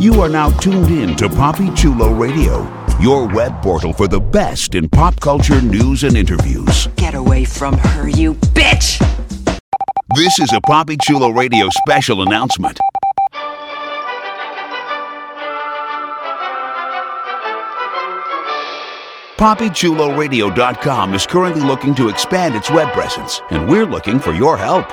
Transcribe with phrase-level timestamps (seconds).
[0.00, 2.66] You are now tuned in to Poppy Chulo Radio,
[3.00, 6.86] your web portal for the best in pop culture news and interviews.
[6.96, 8.98] Get away from her, you bitch!
[10.14, 12.80] This is a Poppy Chulo Radio special announcement.
[19.36, 24.86] PoppyChuloRadio.com is currently looking to expand its web presence, and we're looking for your help.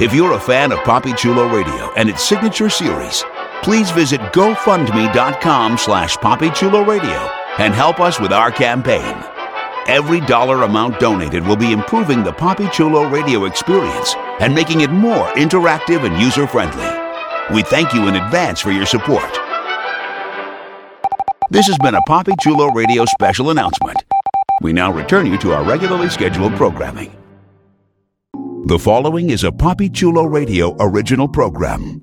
[0.00, 3.22] If you're a fan of Poppy Chulo Radio and its signature series,
[3.62, 9.16] please visit GoFundMe.com slash PoppyChuloRadio and help us with our campaign.
[9.86, 14.90] Every dollar amount donated will be improving the Poppy Chulo Radio experience and making it
[14.90, 17.54] more interactive and user-friendly.
[17.54, 19.38] We thank you in advance for your support.
[21.50, 24.04] This has been a Poppy Chulo Radio special announcement.
[24.60, 27.14] We now return you to our regularly scheduled programming.
[28.66, 32.02] The following is a Poppy Chulo Radio original program.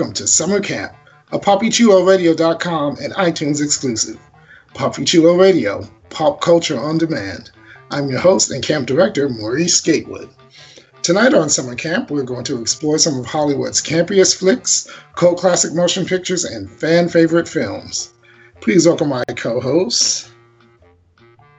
[0.00, 0.94] Welcome to Summer Camp,
[1.30, 4.18] a PoppyChuloRadio.com and iTunes exclusive.
[4.72, 7.50] Poppy Chulo Radio, pop culture on demand.
[7.90, 10.30] I'm your host and camp director, Maurice Gatewood.
[11.02, 15.74] Tonight on Summer Camp, we're going to explore some of Hollywood's campiest flicks, cult classic
[15.74, 18.14] motion pictures, and fan favorite films.
[18.62, 20.30] Please welcome my co host,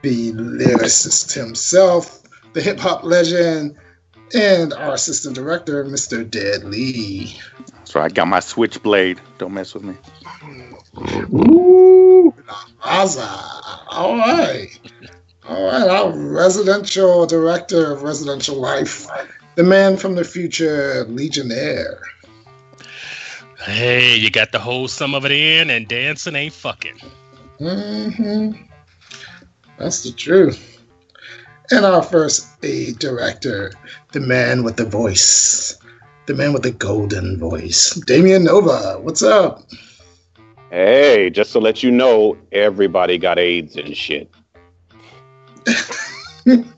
[0.01, 2.23] the lyricist himself,
[2.53, 3.77] the hip hop legend,
[4.33, 6.27] and our assistant director, Mr.
[6.27, 7.39] Dead Lee.
[7.91, 9.19] So I got my switchblade.
[9.37, 9.93] Don't mess with me.
[11.33, 12.33] Ooh,
[12.83, 13.27] Aza.
[13.89, 14.69] All right.
[15.45, 15.89] All right.
[15.89, 19.09] Our residential director of residential life,
[19.55, 22.01] the man from the future, Legionnaire.
[23.65, 26.97] Hey, you got to hold some of it in, and dancing ain't fucking.
[27.59, 28.51] hmm
[29.77, 30.79] That's the truth.
[31.71, 33.73] And our first aid director,
[34.13, 35.77] the man with the voice,
[36.25, 38.99] the man with the golden voice, Damian Nova.
[39.01, 39.63] What's up?
[40.69, 44.31] Hey, just to let you know, everybody got AIDS and shit.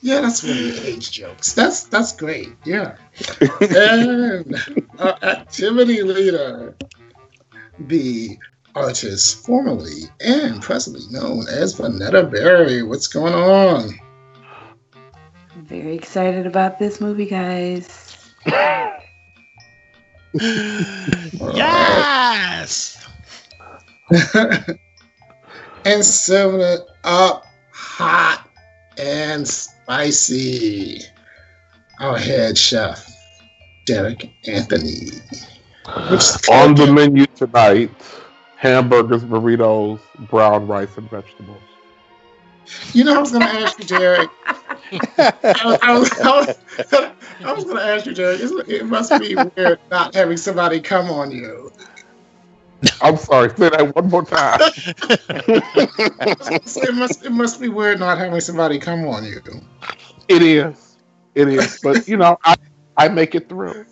[0.00, 1.52] Yeah, that's one of the age jokes.
[1.52, 2.48] That's that's great.
[2.64, 2.96] Yeah.
[3.60, 4.54] and
[4.98, 6.76] our activity leader,
[7.78, 8.38] the
[8.74, 12.82] artist formerly and presently known as Vanetta Berry.
[12.82, 13.90] What's going on?
[15.68, 18.32] Very excited about this movie, guys.
[21.54, 23.08] Yes.
[25.84, 28.48] and serving it up hot
[28.98, 31.00] and spicy.
[31.98, 33.10] Our head chef,
[33.86, 35.08] Derek Anthony.
[36.50, 37.90] On the menu tonight,
[38.56, 39.98] hamburgers, burritos,
[40.28, 41.62] brown rice, and vegetables.
[42.92, 44.30] You know, I was going to ask you, Derek.
[44.92, 46.56] I, was, I, was, I, was,
[47.54, 48.40] was going to ask you, Derek.
[48.40, 51.72] It's- It must be weird not having somebody come on you.
[53.02, 54.60] I'm sorry, say that one more time.
[54.60, 54.68] So
[56.88, 59.40] it must it must be weird not having somebody come on you
[60.28, 60.96] It is.
[61.34, 61.80] It is.
[61.82, 62.56] But, you know, I,
[62.96, 63.84] I make it through.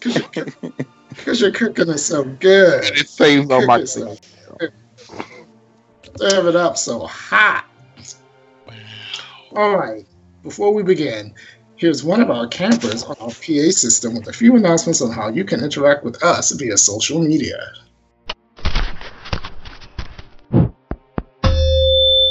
[0.00, 2.84] because your cooking is so good.
[2.84, 4.16] And it saves on my Cooking so
[6.16, 7.64] Serve it up so hot.
[9.56, 10.06] All right.
[10.44, 11.34] Before we begin,
[11.76, 15.28] here's one of our campers on our PA system with a few announcements on how
[15.30, 17.56] you can interact with us via social media.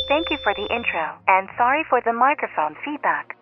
[0.07, 3.35] Thank you for the intro, and sorry for the microphone feedback.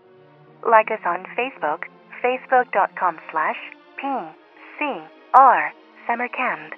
[0.65, 1.83] Like us on Facebook,
[2.23, 3.57] facebook.com slash
[4.01, 5.71] PCR
[6.07, 6.71] Summercamp.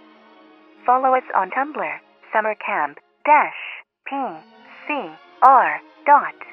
[0.83, 1.99] Follow us on Tumblr,
[2.33, 3.53] summercamp dash
[4.09, 5.77] PCR
[6.07, 6.52] dot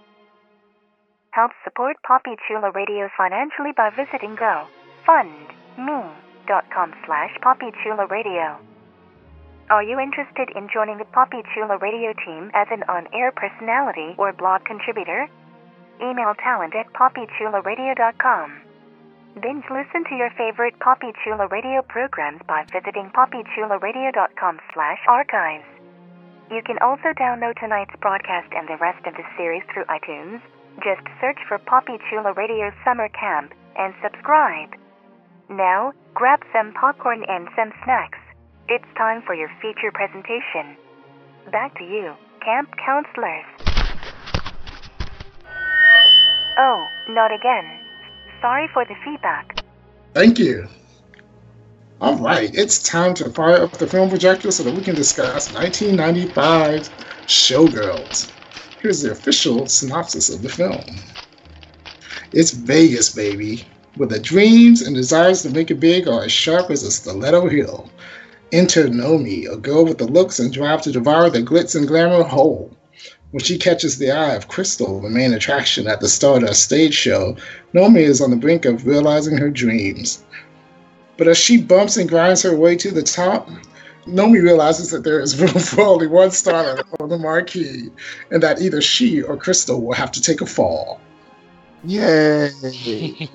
[1.31, 4.67] Help support Poppy Chula Radio financially by visiting gofundme.com
[7.05, 8.57] slash poppychularadio.
[9.69, 14.33] Are you interested in joining the Poppy Chula Radio team as an on-air personality or
[14.33, 15.29] blog contributor?
[16.03, 18.61] Email talent at poppychularadio.com.
[19.41, 25.63] Binge listen to your favorite Poppy Chula Radio programs by visiting poppychularadio.com slash archives.
[26.51, 30.41] You can also download tonight's broadcast and the rest of the series through iTunes.
[30.77, 34.69] Just search for Poppy Chula Radio Summer Camp and subscribe.
[35.49, 38.17] Now, grab some popcorn and some snacks.
[38.67, 40.77] It's time for your feature presentation.
[41.51, 42.13] Back to you,
[42.43, 43.45] camp counselors.
[46.57, 47.79] Oh, not again.
[48.39, 49.63] Sorry for the feedback.
[50.13, 50.67] Thank you.
[51.99, 55.51] All right, it's time to fire up the film projector so that we can discuss
[55.51, 56.89] 1995's
[57.27, 58.31] Showgirls.
[58.81, 60.83] Here's the official synopsis of the film.
[62.33, 63.63] It's Vegas, baby,
[63.95, 67.47] where the dreams and desires to make it big are as sharp as a stiletto
[67.47, 67.91] heel.
[68.51, 72.23] Enter Nomi, a girl with the looks and drive to devour the glitz and glamour
[72.23, 72.75] whole.
[73.29, 77.37] When she catches the eye of Crystal, the main attraction at the Stardust stage show,
[77.75, 80.23] Nomi is on the brink of realizing her dreams.
[81.17, 83.47] But as she bumps and grinds her way to the top,
[84.05, 87.89] Nomi realizes that there is room for only one starter on the marquee,
[88.31, 90.99] and that either she or Crystal will have to take a fall.
[91.83, 92.51] Yay!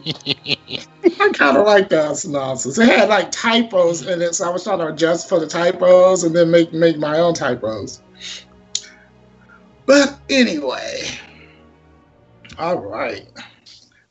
[1.21, 2.79] I kind of like that synopsis.
[2.79, 6.23] It had like typos in it, so I was trying to adjust for the typos
[6.23, 8.03] and then make make my own typos.
[9.85, 11.09] But anyway,
[12.59, 13.29] all right.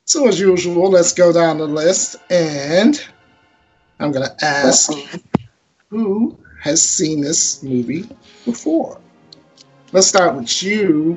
[0.06, 3.02] So as usual, let's go down the list, and
[4.00, 4.92] I'm gonna ask
[5.90, 8.10] who has seen this movie
[8.44, 9.00] before.
[9.92, 11.16] Let's start with you,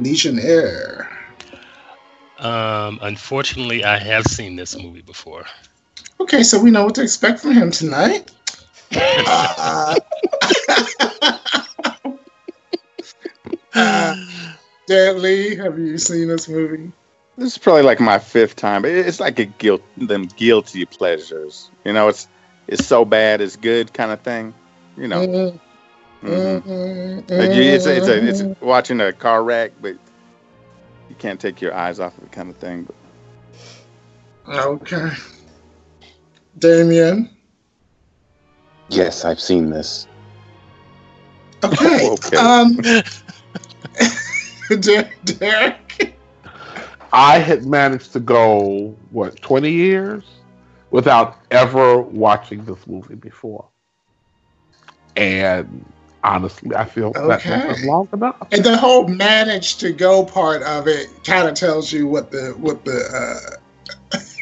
[0.00, 1.16] Legionnaire.
[2.40, 5.44] Um, unfortunately, I have seen this movie before.
[6.18, 8.30] Okay, so we know what to expect from him tonight.
[8.92, 9.94] Uh,
[13.74, 14.16] uh,
[14.88, 16.90] Dad Lee, have you seen this movie?
[17.38, 18.84] This is probably like my fifth time.
[18.84, 21.70] It's like a guilt, them guilty pleasures.
[21.84, 22.26] You know, it's
[22.70, 24.54] it's so bad, it's good kind of thing.
[24.96, 25.60] You know, Mhm,
[26.22, 26.62] Mhm.
[26.62, 29.96] mhm, Like you- it's a, it's a, it's watching a car wreck, but
[31.08, 32.84] you can't take your eyes off of it, kind of thing.
[32.84, 32.94] But
[34.66, 35.10] Okay.
[36.58, 37.28] Damien.
[38.88, 40.06] Yes, I've seen this.
[41.62, 42.08] Okay.
[42.08, 42.36] Okay.
[42.36, 42.78] Um,
[44.80, 46.16] Derek.
[47.12, 50.22] I had managed to go what twenty years
[50.90, 53.68] without ever watching this movie before,
[55.16, 55.92] and
[56.22, 57.46] honestly, I feel that Okay.
[57.46, 58.52] that's long enough.
[58.52, 62.54] And the whole manage to go part of it kind of tells you what the
[62.58, 63.58] what the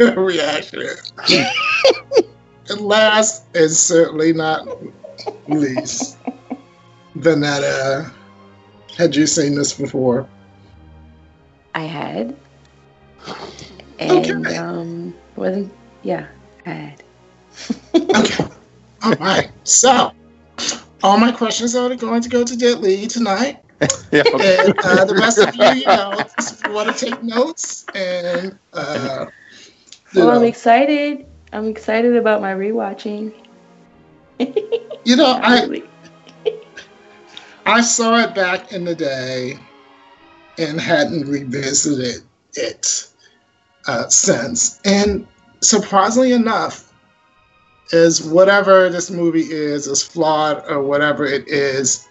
[0.01, 1.13] uh, reaction is.
[2.69, 4.69] and last and certainly not
[5.47, 6.19] least,
[7.17, 8.11] Vanetta.
[8.97, 10.29] Had you seen this before?
[11.75, 12.37] I had.
[13.99, 14.53] And Okay.
[14.53, 15.73] um wasn't
[16.03, 16.27] yeah,
[16.69, 16.97] I.
[17.95, 18.45] Okay.
[19.03, 19.51] All right.
[19.65, 20.13] So,
[21.03, 23.63] all my questions are going to go to Jet tonight.
[24.13, 24.59] yeah, okay.
[24.67, 29.27] And uh, the rest of you, you know, just want to take notes and, uh,
[30.13, 31.27] you Well, I'm excited.
[31.53, 33.33] I'm excited about my rewatching.
[34.39, 35.83] you know, I.
[37.67, 39.59] I saw it back in the day
[40.57, 42.23] and hadn't revisited
[42.55, 43.09] it
[43.87, 44.81] uh, since.
[44.87, 45.27] And
[45.61, 46.93] surprisingly enough,
[47.93, 52.09] is whatever this movie is, is flawed or whatever it is,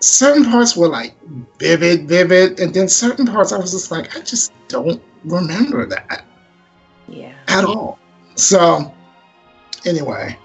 [0.00, 1.16] certain parts were like
[1.58, 6.24] vivid, vivid, and then certain parts I was just like, I just don't remember that
[7.08, 7.32] Yeah.
[7.48, 7.98] at all.
[8.34, 8.92] So,
[9.86, 10.38] anyway,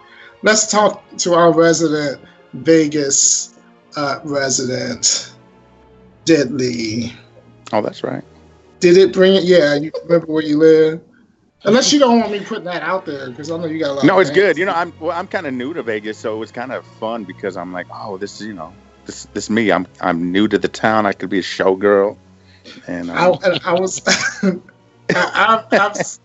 [0.44, 2.22] let's talk to our resident
[2.54, 3.60] Vegas
[3.98, 5.34] uh, resident,
[6.26, 7.14] Deadly.
[7.74, 8.24] Oh, that's right.
[8.80, 9.44] Did it bring it?
[9.44, 11.02] Yeah, you remember where you live?
[11.66, 13.94] Unless you don't want me putting that out there, because I know you got a
[13.94, 14.06] lot.
[14.06, 14.58] No, of it's good.
[14.58, 16.86] You know, I'm well, I'm kind of new to Vegas, so it was kind of
[16.86, 18.74] fun because I'm like, oh, this is you know,
[19.06, 19.72] this this me.
[19.72, 21.06] I'm I'm new to the town.
[21.06, 22.18] I could be a showgirl,
[22.88, 24.02] and I, um, I, I was.
[25.12, 26.20] I, I've, I've,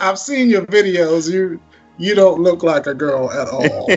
[0.00, 1.32] I've seen your videos.
[1.32, 1.60] You
[1.96, 3.90] you don't look like a girl at all.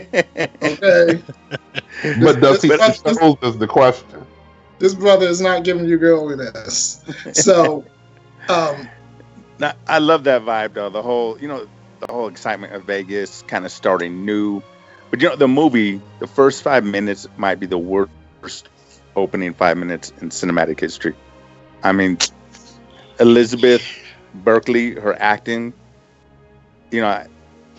[0.62, 1.22] Okay,
[2.22, 4.26] But does he this- fit those is the question.
[4.80, 7.04] this brother is not giving you girliness.
[7.36, 7.84] So,
[8.50, 8.88] um,
[9.60, 10.90] Now, I love that vibe though.
[10.90, 11.68] The whole, you know,
[12.00, 14.62] the whole excitement of Vegas, kind of starting new.
[15.10, 18.70] But you know, the movie, the first five minutes might be the worst
[19.16, 21.16] opening five minutes in cinematic history.
[21.84, 22.18] I mean,
[23.20, 23.84] Elizabeth
[24.34, 25.74] Berkley, her acting,
[26.92, 27.26] you know,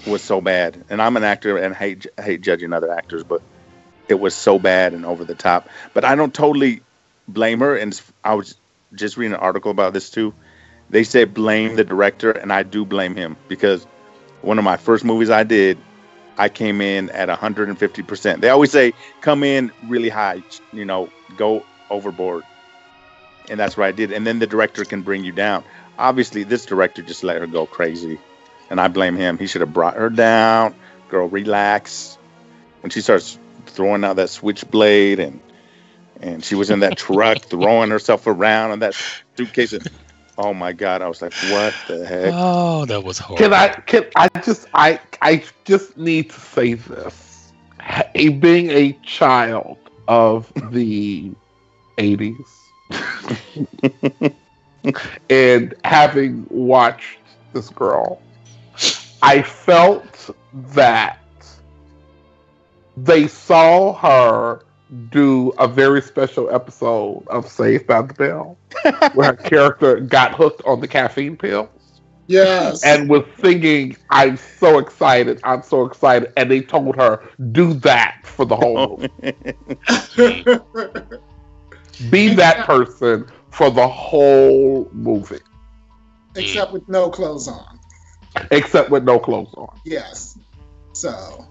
[0.07, 0.85] was so bad.
[0.89, 3.43] And I'm an actor and hate hate judging other actors, but
[4.09, 5.69] it was so bad and over the top.
[5.95, 6.81] But I don't totally
[7.29, 7.77] blame her.
[7.77, 8.57] And I was
[8.95, 10.35] just reading an article about this too.
[10.91, 13.87] They said blame the director, and I do blame him because
[14.43, 15.79] one of my first movies I did,
[16.39, 18.41] I came in at 150%.
[18.41, 20.43] They always say come in really high,
[20.73, 22.45] you know, go overboard.
[23.51, 24.13] And that's what I did.
[24.13, 25.65] And then the director can bring you down.
[25.99, 28.19] Obviously, this director just let her go crazy.
[28.71, 29.39] And I blame him.
[29.39, 30.75] He should have brought her down.
[31.09, 32.19] Girl, relax.
[32.83, 35.41] When she starts throwing out that switchblade and
[36.21, 38.95] and she was in that truck throwing herself around in that
[39.37, 39.73] suitcase.
[39.73, 39.89] And,
[40.39, 41.03] oh my god!
[41.03, 42.31] I was like, what the heck?
[42.33, 43.45] Oh, that was horrible.
[43.45, 43.69] Can I?
[43.69, 44.67] Can I just?
[44.75, 47.53] I I just need to say this.
[48.15, 49.79] A, being a child
[50.09, 51.31] of the
[51.99, 52.47] '80s
[55.31, 57.19] and having watched
[57.53, 58.21] this girl,
[59.23, 61.19] I felt that
[62.97, 64.63] they saw her
[65.11, 68.59] do a very special episode of Saved by the Bell,
[69.15, 71.69] where her character got hooked on the caffeine pills.
[72.27, 72.85] Yes.
[72.85, 76.33] And was singing, I'm so excited, I'm so excited.
[76.37, 79.35] And they told her, do that for the whole movie.
[82.11, 85.41] Be that person for the whole movie.
[86.37, 87.81] Except with no clothes on.
[88.51, 89.81] Except with no clothes on.
[89.85, 90.39] Yes.
[90.93, 91.47] So,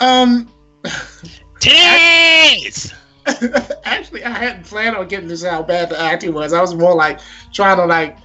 [0.00, 0.48] um,
[1.62, 2.92] Tits!
[3.84, 6.52] actually, I hadn't planned on getting this how bad the acting was.
[6.52, 7.20] I was more like
[7.52, 8.18] trying to like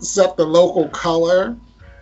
[0.00, 1.56] set the local color,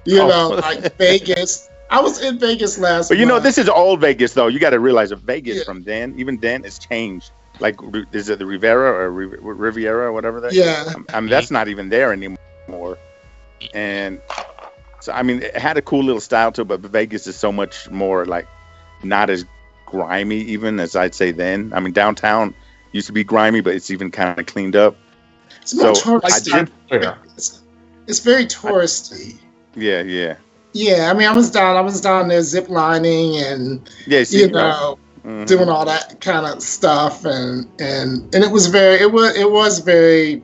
[0.05, 0.29] you Oh.
[0.29, 1.69] know, like Vegas.
[1.91, 3.09] I was in Vegas last.
[3.09, 4.49] But you know, this is old Vegas, though.
[4.49, 5.65] You got to realize that Vegas Yeah.
[5.65, 7.31] from then, even then, has changed.
[7.59, 7.77] Like,
[8.13, 10.53] is it the Rivera or Riv- Riviera or whatever that?
[10.53, 10.93] Yeah.
[11.15, 12.99] I mean, that's not even there anymore.
[13.75, 14.21] And
[15.01, 17.51] so, I mean, it had a cool little style to it, but Vegas is so
[17.53, 18.47] much more like
[19.03, 19.45] not as
[19.93, 21.73] grimy, even as I'd say then.
[21.75, 22.55] I mean, downtown
[22.93, 24.97] used to be grimy, but it's even kind of cleaned up.
[25.61, 26.71] It's so I touristy.
[26.91, 27.63] did- It's,
[28.07, 29.39] it's very touristy.
[29.75, 30.37] Yeah, yeah,
[30.73, 31.77] Yeah, I mean, I was down.
[31.77, 34.25] I was down there zip lining and yeah.
[34.25, 35.47] See, you know mhm.
[35.47, 38.97] doing all that kind of stuff, and and and it was very.
[39.01, 40.43] It was it was very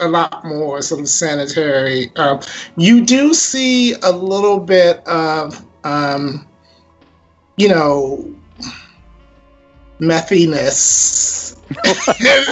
[0.00, 2.14] a lot more sort of sanitary.
[2.16, 2.40] Um,
[2.76, 6.46] you do see a little bit of um,
[7.56, 8.34] you know
[9.98, 11.56] methiness.
[12.18, 12.44] You know,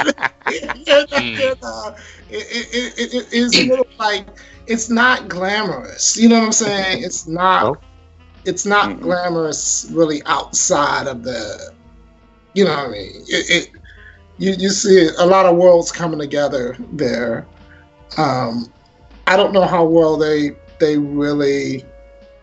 [2.28, 4.26] it, is a little like
[4.66, 6.16] it's not glamorous.
[6.16, 7.02] You know what I'm saying?
[7.02, 7.64] It's not.
[7.64, 7.76] No.
[8.44, 9.00] It's not Mm-mm.
[9.00, 11.72] glamorous, really, outside of the.
[12.54, 13.24] You know what I mean?
[13.28, 13.70] It, it
[14.38, 17.46] you you see a lot of worlds coming together there.
[18.18, 18.72] Um,
[19.26, 21.84] I don't know how well they they really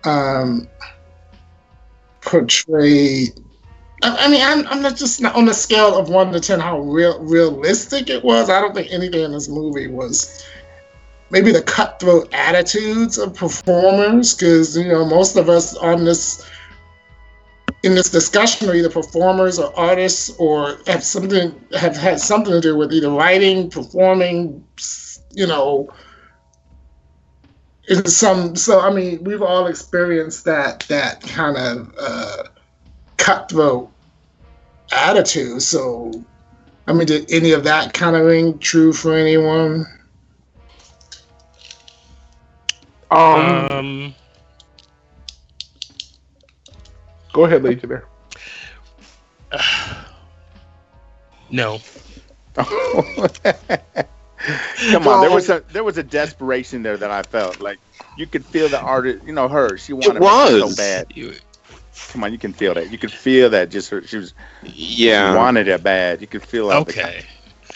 [0.06, 0.68] um,
[2.22, 3.40] portrayed
[4.02, 6.80] I, mean, I'm, I'm not just not on a scale of one to ten how
[6.80, 8.50] real realistic it was.
[8.50, 10.46] I don't think anything in this movie was
[11.32, 16.50] maybe the cutthroat attitudes of performers, because you know most of us on this
[17.84, 22.62] in this discussion are either performers or artists or have something have had something to
[22.62, 24.64] do with either writing, performing,
[25.32, 25.90] you know.
[27.90, 32.44] In some, so I mean, we've all experienced that that kind of uh,
[33.20, 33.92] cutthroat
[34.92, 35.62] attitude.
[35.62, 36.12] So,
[36.88, 39.86] I mean, did any of that kind of ring true for anyone?
[43.12, 44.16] Um, Um,
[47.34, 48.06] go ahead, Legionnaire.
[51.52, 51.80] no.
[54.92, 57.80] Come on, there was a there was a desperation there that I felt like
[58.18, 59.26] you could feel the artist.
[59.26, 60.76] You know, her she wanted it so was.
[60.76, 61.08] bad.
[62.08, 62.92] You- Come on, you can feel that.
[62.92, 63.70] You could feel that.
[63.70, 65.36] Just her, she was Yeah.
[65.36, 66.22] wanted it bad.
[66.22, 67.22] You could feel all the- Okay.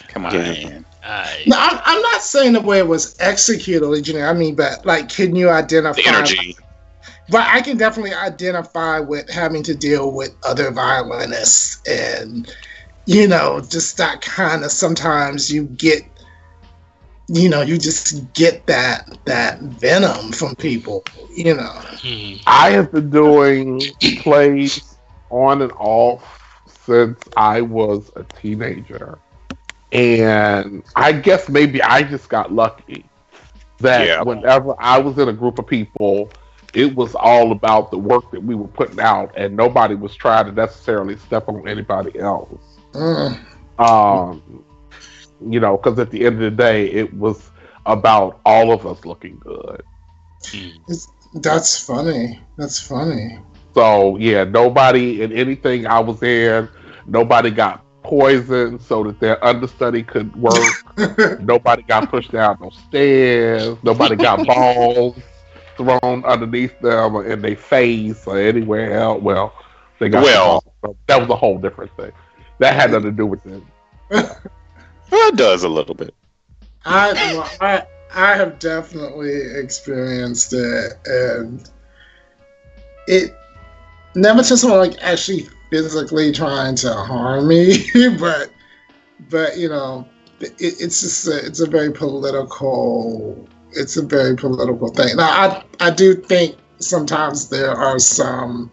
[0.08, 0.42] come on, Yeah.
[0.42, 0.86] man.
[1.04, 4.30] I, No, I'm, I'm not saying the way it was executed, Legionnaire.
[4.30, 6.02] I mean, but like, can you identify?
[6.02, 6.58] The energy.
[7.30, 12.50] But I can definitely identify with having to deal with other violinists and,
[13.06, 16.04] you know, just that kind of sometimes you get,
[17.34, 21.82] you know, you just get that that venom from people, you know.
[22.02, 22.36] hmm.
[22.48, 24.98] I have been doing plays
[25.30, 29.20] on and off since I was a teenager.
[29.92, 33.10] And I guess maybe I just got lucky
[33.80, 34.22] that Yeah.
[34.22, 36.32] whenever I was in a group of people,
[36.74, 40.46] it was all about the work that we were putting out, and nobody was trying
[40.46, 42.80] to necessarily step on anybody else.
[42.94, 43.40] Mm.
[43.78, 44.66] Um,
[45.52, 47.52] you know, because at the end of the day, it was
[47.86, 49.82] about all of us looking good.
[50.44, 51.08] Mm.
[51.42, 52.40] That's funny.
[52.58, 53.40] That's funny.
[53.74, 56.70] So yeah, nobody in anything I was in,
[57.08, 60.62] nobody got poisoned so that their understudy could work.
[61.42, 63.78] nobody got pushed down no stairs.
[63.84, 65.18] Nobody got balls
[65.78, 69.22] thrown underneath them or in their face or anywhere else.
[69.24, 69.54] Well,
[70.00, 70.96] they got Well- balls.
[71.08, 72.12] that was a whole different thing.
[72.60, 73.64] That had nothing to do with it.
[75.12, 76.14] Well, it does a little bit.
[76.86, 77.84] I I
[78.14, 81.70] I have definitely experienced it, and
[83.08, 83.36] it
[84.16, 87.86] never to someone like actually physically trying to harm me,
[88.20, 88.52] but
[89.30, 90.08] but you know,
[90.40, 95.16] it, it's just a, it's a very political it's a very political thing.
[95.16, 98.72] Now I I do think sometimes there are some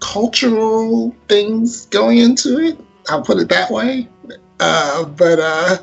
[0.00, 2.78] cultural things going into it.
[3.08, 4.08] I'll put it that way.
[4.60, 5.78] Uh, but uh,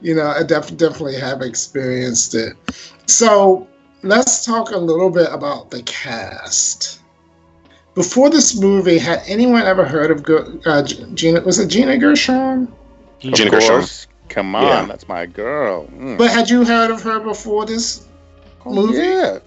[0.00, 2.54] you know, I def- definitely have experienced it.
[3.06, 3.66] So
[4.02, 7.00] let's talk a little bit about the cast.
[7.94, 10.82] Before this movie, had anyone ever heard of uh,
[11.14, 11.40] Gina?
[11.40, 12.72] Was it Gina Gershon?
[13.18, 14.08] Gina of Gershon.
[14.28, 14.86] Come on, Yeah.
[14.86, 15.86] that's my girl.
[15.88, 16.16] Mm.
[16.18, 18.06] But had you heard of her before this
[18.64, 18.98] Oh, movie?
[18.98, 19.38] yeah.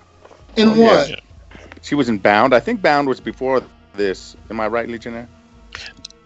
[0.58, 0.86] In Oh, yeah.
[0.86, 1.20] what?
[1.82, 2.54] She was in Bound.
[2.54, 3.62] I think Bound was before
[3.94, 4.36] this.
[4.50, 5.30] Am I right, Legionnaire?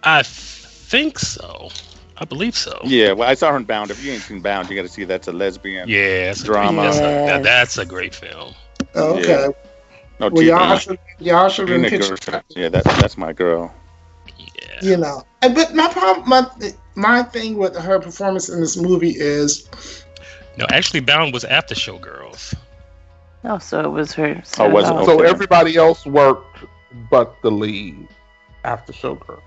[0.03, 1.69] I think so.
[2.17, 2.79] I believe so.
[2.83, 3.91] Yeah, well, I saw her in Bound.
[3.91, 6.81] If you ain't seen Bound, you got to see that's a lesbian Yeah, that's drama.
[6.81, 8.53] A great, that's, a, that- that's a great film.
[8.95, 9.27] Okay.
[9.27, 9.47] Yeah.
[10.19, 12.41] No, Well, y'all should y'all should have Gina been Gershon.
[12.49, 13.73] Yeah, that's that's my girl.
[14.37, 14.45] Yeah.
[14.81, 15.23] you know.
[15.41, 16.47] And- But my problem, my
[16.95, 19.67] my thing with her performance in this movie is
[20.57, 22.53] No, actually, Bound was after Showgirls.
[23.43, 24.41] Oh, so it was her.
[24.57, 24.87] Oh, was it?
[24.87, 26.59] started off- So everybody else worked
[27.11, 28.07] but the lead
[28.63, 29.41] after Showgirl.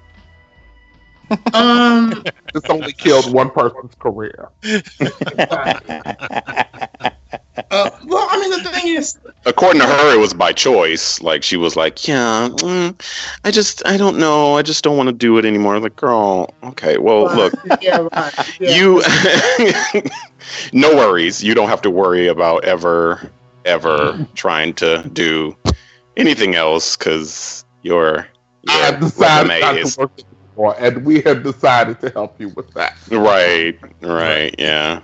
[1.54, 2.22] Um
[2.54, 4.48] This only killed one person's career.
[4.64, 5.00] uh,
[7.70, 11.22] well, I mean the thing is According to her, it was by choice.
[11.22, 13.00] Like she was like, "Yeah, mm,
[13.44, 14.54] I just, I don't know.
[14.56, 18.60] I just don't want to do it anymore." Like, girl, okay, well, look, yeah, right.
[18.60, 18.76] Yeah.
[18.76, 19.02] you,
[20.72, 21.42] no worries.
[21.42, 23.30] You don't have to worry about ever,
[23.64, 25.56] ever trying to do
[26.16, 28.28] anything else because your,
[28.68, 30.12] I your have decided resume not is to work
[30.58, 32.96] anymore, and we have decided to help you with that.
[33.10, 35.02] right, right, yeah,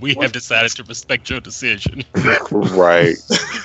[0.00, 2.04] we have decided to respect your decision.
[2.52, 3.16] right.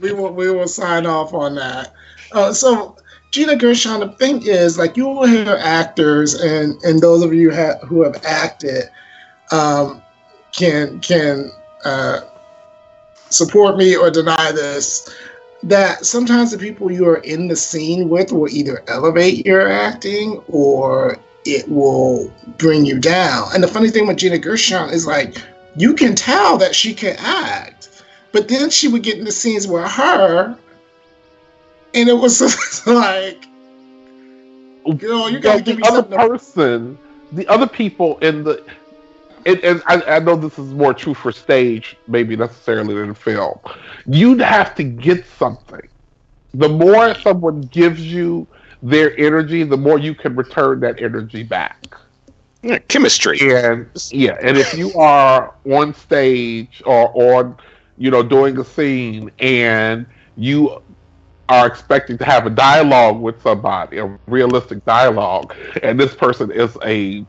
[0.00, 1.92] we will we will sign off on that.
[2.32, 2.96] Uh, so
[3.30, 7.54] Gina Gershon, the thing is, like you will hear actors, and and those of you
[7.54, 8.84] ha- who have acted
[9.52, 10.02] um,
[10.52, 11.50] can can
[11.84, 12.20] uh,
[13.30, 15.08] support me or deny this.
[15.62, 20.42] That sometimes the people you are in the scene with will either elevate your acting
[20.48, 23.48] or it will bring you down.
[23.54, 25.36] And the funny thing with Gina Gershon is like
[25.76, 29.66] you can tell that she can act, but then she would get in the scenes
[29.66, 30.56] with her,
[31.94, 33.46] and it was just like,
[34.98, 36.18] girl, you gotta But give the me other something.
[36.18, 36.98] to- person,
[37.32, 38.62] the other people in the,
[39.46, 43.58] and, and I, I know this is more true for stage, maybe necessarily than film.
[44.06, 45.88] You'd have to get something.
[46.54, 48.46] The more someone gives you
[48.82, 51.96] their energy, the more you can return that energy back.
[52.62, 53.38] Yeah, chemistry.
[53.54, 57.56] And yeah, and if you are on stage or on,
[57.98, 60.06] you know, doing a scene and
[60.36, 60.82] you
[61.48, 66.76] are expecting to have a dialogue with somebody, a realistic dialogue, and this person is
[66.84, 67.24] a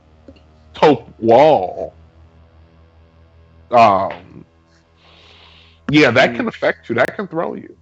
[0.73, 1.93] taupe wall,
[3.71, 4.45] um,
[5.91, 6.95] yeah, that can affect you.
[6.95, 7.75] That can throw you.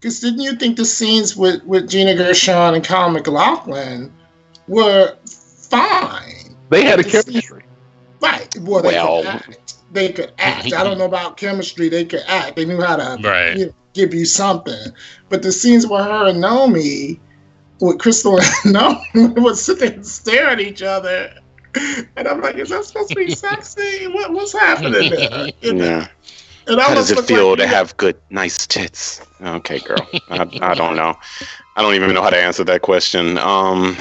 [0.00, 4.12] Because didn't you think the scenes with, with Gina Gershon and Kyle MacLachlan
[4.68, 6.56] were fine?
[6.70, 7.62] They had a The scene- chemistry.
[8.20, 8.56] Right.
[8.60, 9.74] Well, they Well- could act.
[9.92, 10.72] They could act.
[10.72, 11.88] I don't know about chemistry.
[11.88, 12.56] They could act.
[12.56, 13.56] They knew how to Right.
[13.56, 14.92] you know, give you something.
[15.28, 17.20] But the scenes with her and Naomi,
[17.80, 19.00] with Crystal and Naomi,
[19.40, 21.32] would sit there and stare at each other.
[22.16, 24.06] And I'm like, is that supposed to be sexy?
[24.08, 25.50] What, what's happening there?
[25.60, 25.84] You know?
[25.84, 26.08] Yeah.
[26.68, 29.20] It How does it feel like to you- have good, nice tits?
[29.40, 29.98] Okay, girl.
[30.30, 31.14] I, I don't know.
[31.76, 33.38] I don't even know how to answer that question.
[33.38, 33.96] Um,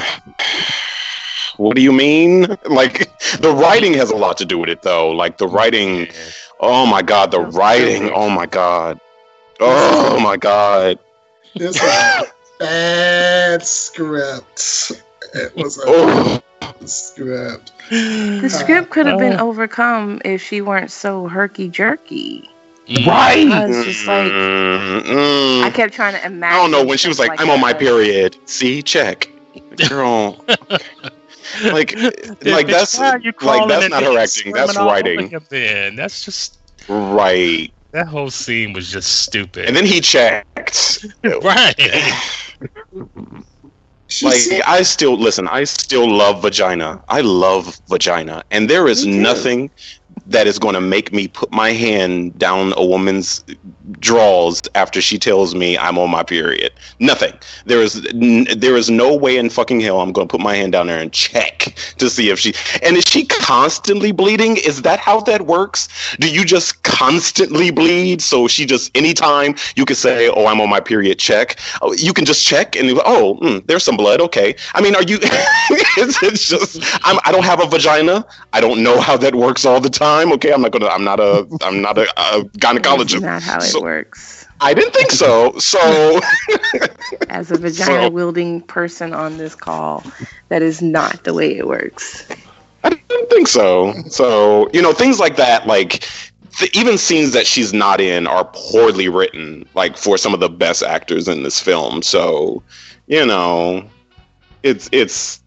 [1.58, 2.58] what do you mean?
[2.66, 5.12] Like the writing has a lot to do with it, though.
[5.12, 6.08] Like the writing.
[6.60, 8.10] Oh my god, the writing.
[8.14, 9.00] Oh my god.
[9.60, 10.98] Oh my god.
[11.56, 14.92] This was a bad script.
[15.34, 16.42] It was a Oh,
[16.80, 17.72] the script.
[17.90, 22.50] The script could have been overcome if she weren't so herky jerky.
[22.88, 23.08] Mm.
[23.08, 23.52] Right.
[23.52, 25.64] I was just like, Mm-mm.
[25.64, 26.58] I kept trying to imagine.
[26.58, 29.28] I don't know when she was stuff like, "I'm on my period." See, check,
[29.90, 30.44] girl.
[31.64, 31.96] like,
[32.44, 34.54] like that's why are you like that's not her acting.
[34.54, 37.72] That's screaming all over writing, Then that's just right?
[37.92, 39.66] that whole scene was just stupid.
[39.66, 41.06] And then he checked.
[41.24, 41.76] right.
[44.08, 45.48] She like said- I still listen.
[45.48, 47.02] I still love vagina.
[47.10, 49.72] I love vagina, and there is nothing
[50.28, 53.44] that is going to make me put my hand down a woman's
[54.00, 56.72] drawers after she tells me I'm on my period.
[57.00, 57.34] Nothing.
[57.66, 60.56] There is n- there is no way in fucking hell I'm going to put my
[60.56, 64.58] hand down there and check to see if she and is she constantly bleeding?
[64.58, 65.88] Is that how that works?
[66.20, 68.22] Do you just constantly bleed?
[68.22, 71.60] So she just anytime you can say, "Oh, I'm on my period." Check.
[71.82, 74.22] Oh, you can just check and oh, mm, there's some blood.
[74.22, 74.56] Okay.
[74.74, 75.20] I mean, are you?
[75.22, 78.26] it's, it's just I'm, I don't have a vagina.
[78.54, 80.15] I don't know how that works all the time.
[80.24, 80.88] Okay, I'm not gonna.
[80.88, 81.48] I'm not a.
[81.62, 83.22] I'm not a, a That's gynecologist.
[83.22, 84.46] not how it So- works.
[84.62, 85.52] I didn't think so.
[85.60, 86.22] So
[87.30, 90.04] As a vagina wielding person on this call,
[90.48, 92.26] that is not the way it works.
[92.84, 93.94] I didn't think so.
[94.08, 96.08] So you know things like that, like.
[96.60, 100.48] The, even scenes that she's not in are poorly written, like for some of the
[100.48, 102.02] best actors in this film.
[102.02, 102.64] So,
[103.08, 103.86] you know,
[104.64, 105.44] it's it's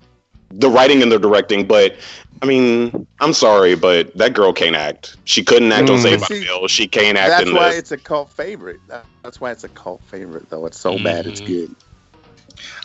[0.51, 1.97] the writing and the directing, but
[2.43, 5.17] I mean, I'm sorry, but that girl can't act.
[5.25, 6.03] She couldn't act on Mm.
[6.03, 6.69] Saved by See, the Bell.
[6.69, 7.79] She can't act That's in why this.
[7.79, 8.81] it's a cult favorite.
[9.23, 10.67] That's why it's a cult favorite, though.
[10.67, 11.47] It's so bad, it's Mhm.
[11.47, 11.77] good.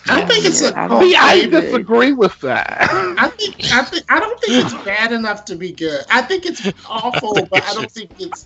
[0.08, 2.88] I think it's a I cult See, I disagree with that.
[3.18, 6.04] I think I think I don't think it's bad enough to be good.
[6.10, 8.46] I think it's awful, but I don't think it's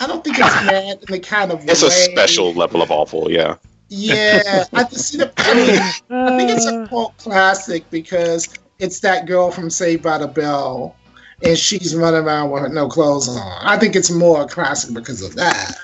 [0.00, 1.88] I don't think it's bad in the kind of It's way.
[1.88, 3.56] a special level of awful, yeah.
[3.90, 5.32] Yeah, I see the.
[5.36, 10.18] I, mean, I think it's a cult classic because it's that girl from Saved by
[10.18, 10.96] the Bell,
[11.42, 13.58] and she's running around with no clothes on.
[13.62, 15.76] I think it's more a classic because of that.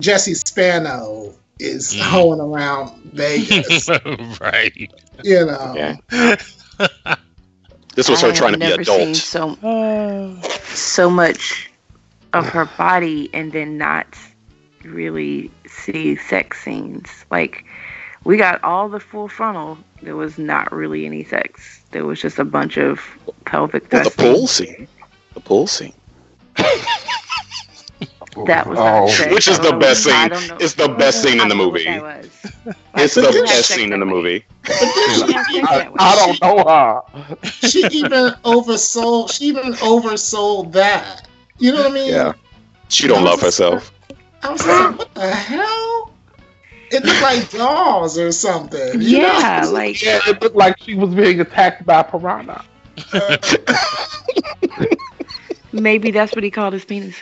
[0.00, 2.00] Jessie Spano is Mm.
[2.00, 3.88] hoeing around Vegas,
[4.40, 4.72] right.
[5.22, 5.74] you know.
[5.76, 6.36] Yeah.
[7.94, 9.16] This was I her have trying to be never Seen adult.
[9.16, 10.36] so
[10.74, 11.70] so much
[12.32, 14.06] of her body and then not
[14.82, 17.08] really see sex scenes.
[17.30, 17.64] Like
[18.24, 19.78] we got all the full frontal.
[20.02, 21.82] There was not really any sex.
[21.92, 23.00] There was just a bunch of
[23.46, 24.34] pelvic Well, the thrusting.
[24.34, 24.88] pool scene.
[25.34, 25.94] The pool scene.
[28.46, 29.06] That was Oh.
[29.08, 29.32] sex.
[29.32, 30.30] Which is the don't best scene.
[30.60, 31.84] It's the best scene in the don't know what movie.
[32.96, 34.44] It's the best scene in the movie.
[34.66, 37.02] I, I don't know her.
[37.44, 39.30] She even oversold.
[39.32, 41.28] She even oversold that.
[41.58, 42.10] You know what I mean?
[42.12, 42.32] Yeah.
[42.88, 43.92] She don't love herself.
[44.42, 46.13] I was like, what the hell?
[46.94, 49.00] It looked like dolls or something.
[49.00, 49.26] you know?
[49.26, 52.64] Yeah, like Yeah, it looked like she was being attacked by a piranha.
[55.72, 57.16] maybe that's what he called his penis.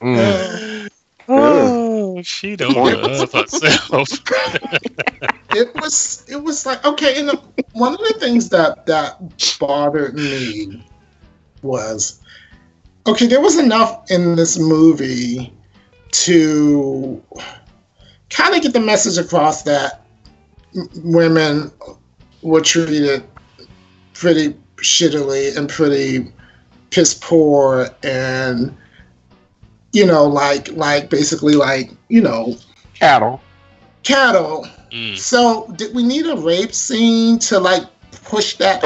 [0.00, 0.86] Mm.
[0.86, 0.88] Uh,
[1.30, 4.08] Oh, she don't love herself.
[5.50, 7.40] it was it was like okay and the,
[7.72, 9.18] one of the things that that
[9.58, 10.82] bothered me
[11.62, 12.20] was
[13.06, 15.52] okay there was enough in this movie
[16.10, 17.22] to
[18.30, 20.04] kind of get the message across that
[20.76, 21.70] m- women
[22.42, 23.24] were treated
[24.14, 26.32] pretty shittily and pretty
[26.90, 28.76] piss poor and
[29.92, 32.54] you know like like basically like you know
[32.94, 33.40] Cattle.
[34.02, 35.18] cattle Mm.
[35.18, 37.82] so did we need a rape scene to like
[38.24, 38.82] push that?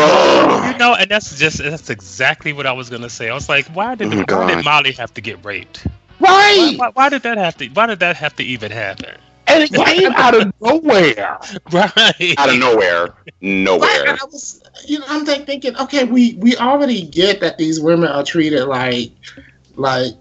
[0.72, 3.28] You know, and that's just that's exactly what I was gonna say.
[3.28, 5.86] I was like, why did Oh, why did Molly have to get raped?
[6.18, 6.74] Right.
[6.76, 7.68] Why, why did that have to?
[7.68, 9.14] Why did that have to even happen?
[9.46, 11.38] And it came out of nowhere.
[11.72, 12.34] Right.
[12.38, 13.06] Out of nowhere.
[13.06, 14.12] Right, Nowhere.
[14.20, 18.08] I was, you know, I'm like thinking, okay, we we already get that these women
[18.08, 19.10] are treated like,
[19.76, 20.14] like,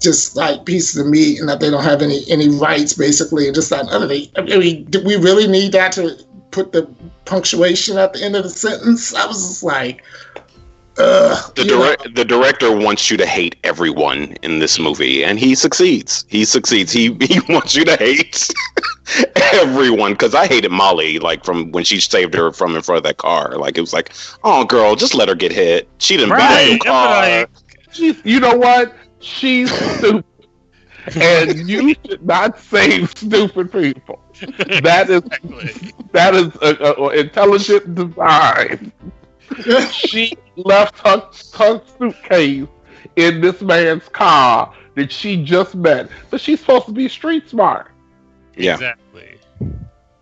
[0.00, 3.54] just like pieces of meat, and that they don't have any any rights, basically, and
[3.54, 4.28] just that other thing.
[4.36, 6.16] I mean, do we really need that to
[6.50, 6.88] put the
[7.24, 9.14] punctuation at the end of the sentence?
[9.14, 10.02] I was just like,
[10.98, 11.54] ugh.
[11.54, 11.84] The, you know.
[11.84, 16.24] direct, the director wants you to hate everyone in this movie, and he succeeds.
[16.28, 16.92] He succeeds.
[16.92, 18.48] He he wants you to hate
[19.54, 23.04] everyone because I hated Molly like from when she saved her from in front of
[23.04, 23.56] that car.
[23.56, 24.12] Like it was like,
[24.44, 25.88] oh girl, just let her get hit.
[25.98, 26.66] She didn't beat up Right.
[26.66, 27.18] your car.
[27.18, 27.50] Like,
[28.24, 28.94] you know what?
[29.20, 30.24] She's stupid.
[31.16, 34.20] and you should not save stupid people.
[34.82, 35.92] That is exactly.
[36.12, 38.92] that is a, a- a intelligent design.
[39.90, 41.22] She left her,
[41.54, 42.66] her suitcase
[43.16, 47.90] in this man's car that she just met, but she's supposed to be street smart.
[48.56, 49.38] Yeah, Exactly.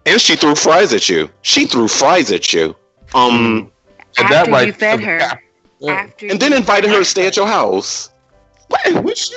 [0.06, 1.30] and she threw fries at you.
[1.42, 2.74] She threw fries at you.
[3.14, 3.70] Um,
[4.18, 5.40] And After right you fed to- her.
[5.88, 8.10] After And then invited her to stay at your house.
[8.68, 9.04] What?
[9.04, 9.34] When she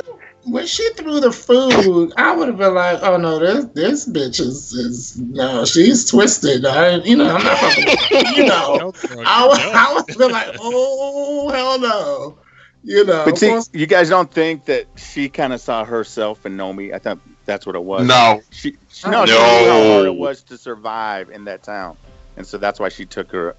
[0.49, 4.39] when she threw the food, I would have been like, "Oh no, this this bitch
[4.39, 8.75] is, is no, she's twisted." I, you know, I'm not fucking, you know.
[8.77, 9.75] No, girl, I you would, don't.
[9.75, 12.39] I would be like, "Oh hell no,"
[12.83, 13.25] you know.
[13.25, 16.93] But see, plus- you guys don't think that she kind of saw herself in Nomi?
[16.93, 18.07] I thought that's what it was.
[18.07, 18.41] No.
[18.49, 19.93] she, she no, she knew how No.
[19.93, 21.97] hard it was to survive in that town,
[22.36, 23.55] and so that's why she took her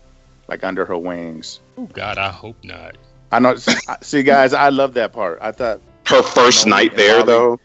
[0.49, 1.61] like under her wings.
[1.77, 2.97] Oh God, I hope not.
[3.31, 3.57] I know.
[4.01, 5.39] See, guys, I love that part.
[5.43, 7.61] I thought Her first No, night there, Molly- though.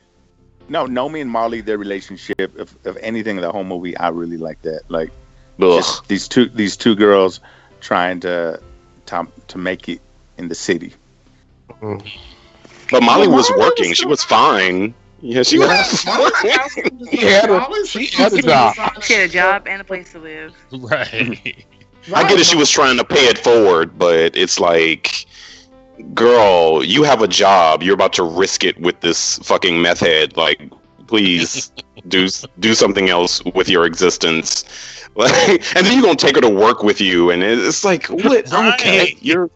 [0.69, 4.61] no, Nomi and Molly, their relationship, if, if anything, the whole movie, I really like
[4.63, 4.81] that.
[4.89, 5.11] Like
[5.59, 7.39] just these two these two girls
[7.79, 8.59] trying to
[9.05, 10.01] to, to make it
[10.37, 10.93] in the city.
[11.81, 12.05] Mm.
[12.91, 13.89] But Molly Well, was Molly working.
[13.89, 14.93] was she was fine.
[15.21, 16.05] Yeah, she was.
[16.05, 18.75] Molly asked him to- She had a- she had a job.
[19.03, 20.53] She had a job and a place to live.
[20.71, 21.65] Right.
[22.13, 22.45] I get it.
[22.45, 25.25] She was trying to pay it forward, but it's like,
[26.13, 27.83] girl, you have a job.
[27.83, 30.35] You're about to risk it with this fucking meth head.
[30.37, 30.71] Like,
[31.07, 31.71] please
[32.07, 32.27] do
[32.59, 34.65] do something else with your existence.
[35.15, 38.47] Like, and then you're gonna take her to work with you, and it's like, what?
[38.51, 38.73] Right.
[38.73, 39.49] Okay, you're.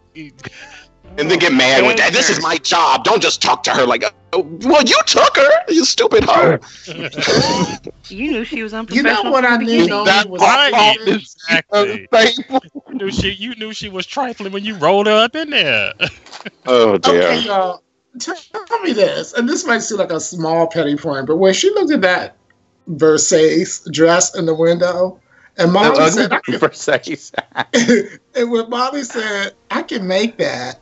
[1.17, 2.13] And then get mad with that.
[2.13, 3.03] This is my job.
[3.03, 4.03] Don't just talk to her like,
[4.33, 5.49] oh, well, you took her.
[5.67, 6.59] You stupid hoe.
[8.09, 9.23] You knew she was You unprofessional.
[9.25, 9.81] know what I from the knew?
[9.83, 10.05] beginning.
[10.05, 10.97] That was was Right.
[11.07, 12.07] exactly.
[12.13, 12.69] Exactly.
[12.89, 15.93] You knew she, you knew she was trifling when you rolled her up in there.
[16.65, 17.21] Oh dear.
[17.23, 17.81] Okay, y'all.
[18.19, 21.69] Tell me this, and this might seem like a small petty point, but when she
[21.71, 22.35] looked at that
[22.89, 25.19] Versace dress in the window,
[25.57, 27.31] and Molly said, I can, Versace.
[28.35, 30.79] and when Molly said, I can make that,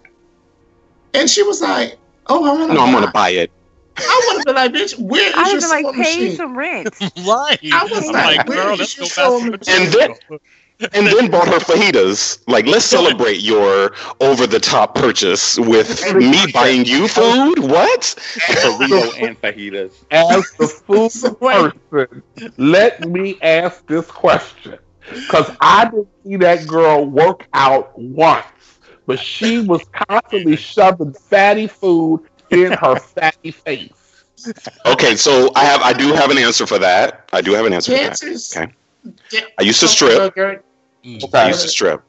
[1.16, 3.52] and she was like, Oh, I'm gonna No, I'm buy gonna buy it.
[4.08, 6.30] I would have been like, bitch, where is I your was like, pay machine?
[6.30, 6.96] some rent.
[7.18, 7.60] right.
[7.72, 9.50] I was I'm like, like, girl, is let's go your buy?
[9.68, 10.16] And then-
[10.94, 12.40] and then bought her fajitas.
[12.48, 17.60] Like, let's celebrate your over the top purchase with me buying you food.
[17.60, 18.16] What?
[18.62, 20.04] Burrito and fajitas.
[20.12, 22.24] As the food So person,
[22.58, 24.78] let me ask this question.
[25.28, 28.46] Because I didn't see that girl work out once,
[29.06, 34.26] but she was constantly shoving fatty food in her fatty face.
[34.86, 37.28] Okay, so I have I do have an answer for that.
[37.34, 38.20] I do have an answer for that.
[38.20, 38.56] Dancers.
[38.56, 38.72] Okay.
[39.60, 40.24] I used to strip.
[41.34, 41.48] I Okay.
[41.48, 42.02] used to strip.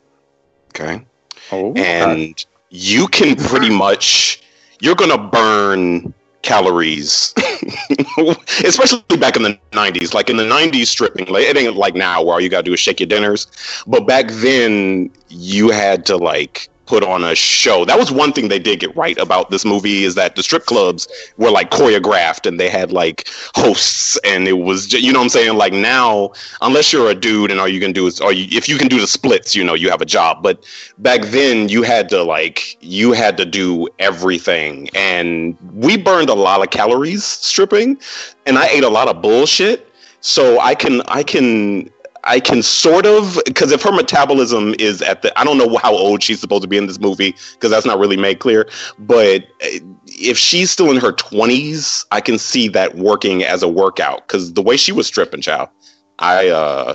[0.70, 1.04] Okay.
[1.50, 4.42] Oh, And you can pretty much
[4.80, 7.34] you're gonna burn calories.
[8.64, 9.94] Especially back in the nineties.
[9.94, 12.72] Like in the nineties stripping, like it ain't like now where all you gotta do
[12.72, 13.46] is shake your dinners.
[13.86, 17.84] But back then you had to like put on a show.
[17.84, 20.66] That was one thing they did get right about this movie is that the strip
[20.66, 25.18] clubs were like choreographed and they had like hosts and it was ju- you know
[25.18, 25.56] what I'm saying?
[25.56, 28.68] Like now unless you're a dude and all you can do is or you, if
[28.68, 30.42] you can do the splits you know you have a job.
[30.42, 30.64] But
[30.98, 34.88] back then you had to like you had to do everything.
[34.94, 37.98] And we burned a lot of calories stripping
[38.46, 39.92] and I ate a lot of bullshit.
[40.20, 41.90] So I can I can
[42.26, 45.94] I can sort of because if her metabolism is at the I don't know how
[45.94, 48.68] old she's supposed to be in this movie because that's not really made clear.
[48.98, 53.68] But uh, if she's still in her twenties, I can see that working as a
[53.68, 55.68] workout because the way she was stripping, child,
[56.18, 56.94] I uh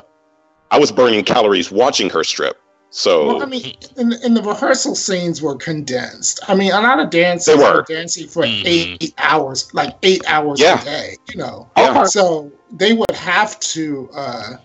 [0.69, 2.57] I was burning calories watching her strip.
[2.93, 6.41] So Well, I mean, in, in the rehearsal scenes were condensed.
[6.49, 7.75] I mean, a lot of dancers They were.
[7.75, 8.63] were dancing for Mhm.
[8.65, 10.81] eight hours, like eight hours Yeah.
[10.81, 11.15] a day.
[11.29, 12.03] You know, Yeah.
[12.03, 14.09] so they would have to.
[14.13, 14.57] uh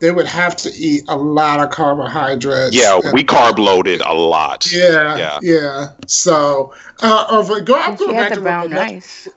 [0.00, 2.74] they would have to eat a lot of carbohydrates.
[2.74, 4.66] yeah, and- we carb loaded a lot.
[4.72, 5.38] Yeah, Yeah.
[5.42, 9.28] yeah, So, uh, uh, but go, I'm going back to brown what Vanetta, rice.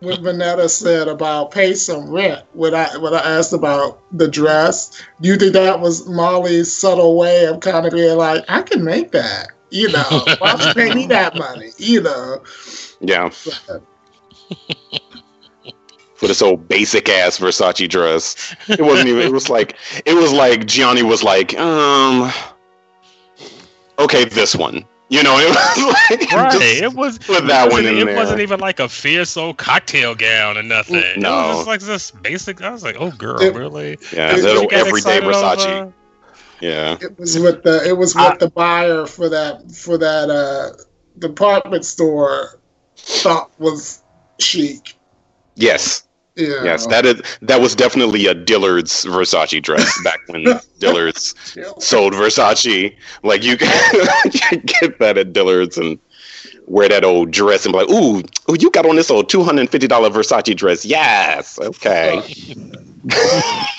[0.00, 2.42] what Vanetta said about pay some rent.
[2.54, 4.90] When I when I asked about the dress,
[5.20, 8.82] do you think that was Molly's subtle way of kind of being like, I can
[8.84, 9.48] make that.
[9.70, 11.70] You know, why don't you pay me that money?
[11.76, 12.42] You know,
[13.00, 13.28] Yeah.
[16.18, 18.54] For this old basic ass Versace dress.
[18.68, 22.30] It wasn't even it was like it was like Gianni was like, um
[23.98, 24.84] okay, this one.
[25.10, 26.60] You know, it was like Right.
[26.60, 27.18] it was.
[27.18, 28.16] put that one in It there.
[28.16, 31.02] wasn't even like a fierce old cocktail gown or nothing.
[31.16, 32.60] No, It was just like this basic.
[32.62, 33.96] I was like, oh girl, It- really?
[34.12, 35.80] yeah, Did that You old got everyday excited Versace.
[35.82, 35.92] over-
[36.60, 36.98] Yeah.
[37.00, 40.70] it was with the it was with I- the buyer for that for that uh
[41.18, 42.58] department store
[42.96, 44.02] thought was
[44.40, 44.94] chic.
[45.54, 46.02] Yes.
[46.38, 46.62] Yeah.
[46.64, 46.86] Yes.
[46.86, 50.44] That is that was definitely a Dillard's Versace dress back when
[50.78, 51.34] Dillard's
[51.78, 52.94] sold Versace.
[53.24, 55.98] Like you can get that at Dillard's and
[56.66, 58.18] wear that old dress and be like, ooh,
[58.50, 60.84] ooh you got on this old two hundred and fifty dollar Versace dress.
[60.84, 62.22] Yes, okay.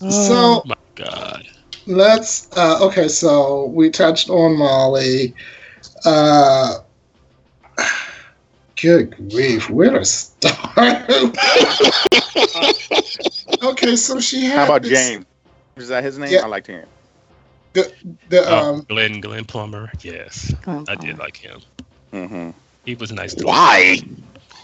[0.00, 1.46] Oh my god.
[1.86, 2.48] let's.
[2.56, 5.34] Uh, okay, so we touched on Molly.
[6.04, 6.76] Uh,
[8.80, 11.10] good grief, where to start?
[13.62, 14.58] okay, so she had.
[14.58, 15.24] How about this- James?
[15.76, 16.32] Is that his name?
[16.32, 16.40] Yeah.
[16.40, 16.86] I liked him.
[17.74, 17.92] The,
[18.30, 19.92] the Oh, um, Glenn Glenn Plummer.
[20.00, 21.60] Yes, Glenn I did like him.
[22.12, 22.50] Mm-hmm.
[22.84, 23.34] He was nice.
[23.34, 23.98] To Why?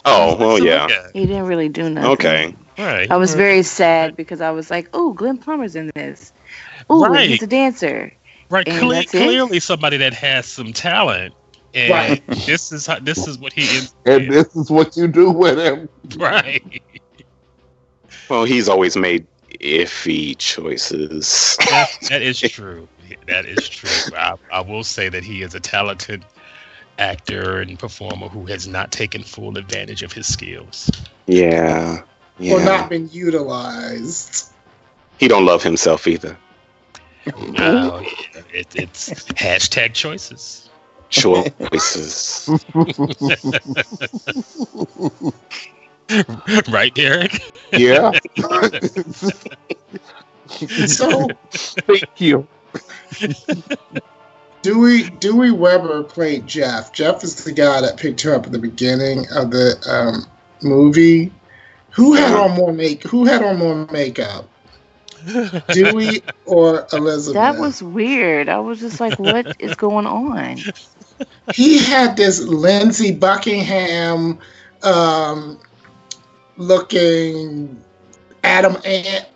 [0.04, 0.88] Oh, well, yeah.
[1.12, 2.10] He didn't really do nothing.
[2.10, 2.54] Okay.
[2.76, 3.08] Right.
[3.10, 6.32] I was very sad because I was like, "Oh, Glenn Plummer's in this.
[6.90, 7.28] Oh, Right.
[7.30, 8.12] he's a dancer."
[8.50, 8.66] Right.
[8.66, 9.22] Cle- that's it?
[9.22, 11.34] clearly, somebody that has some talent.
[11.74, 12.26] And Right.
[12.46, 13.94] this is how, this is what he is.
[14.06, 15.88] And this is what you do with him.
[16.16, 16.82] Right.
[18.28, 19.26] Well, he's always made
[19.60, 21.56] iffy choices.
[21.70, 22.88] That, that is true.
[23.26, 24.16] That is true.
[24.16, 26.24] I, I will say that he is a talented
[26.98, 30.90] actor and performer who has not taken full advantage of his skills.
[31.26, 32.02] Yeah.
[32.40, 34.52] or not been utilized.
[35.18, 36.36] He don't love himself either.
[37.26, 38.02] Uh,
[38.52, 40.70] it, it's hashtag choices.
[41.10, 42.48] Choices.
[46.68, 47.40] right, Derek?
[47.72, 48.12] Yeah.
[50.86, 52.46] So Thank you.
[54.62, 56.92] Dewey Dewey Weber played Jeff.
[56.92, 60.24] Jeff is the guy that picked her up at the beginning of the um,
[60.62, 61.32] movie.
[61.90, 63.02] Who had on more make?
[63.04, 64.48] Who had on more makeup?
[65.68, 67.34] Dewey or Elizabeth?
[67.34, 68.48] That was weird.
[68.48, 70.58] I was just like, "What is going on?"
[71.54, 74.38] He had this Lindsey Buckingham
[74.82, 75.58] um,
[76.56, 77.82] looking
[78.42, 79.26] Adam Ant.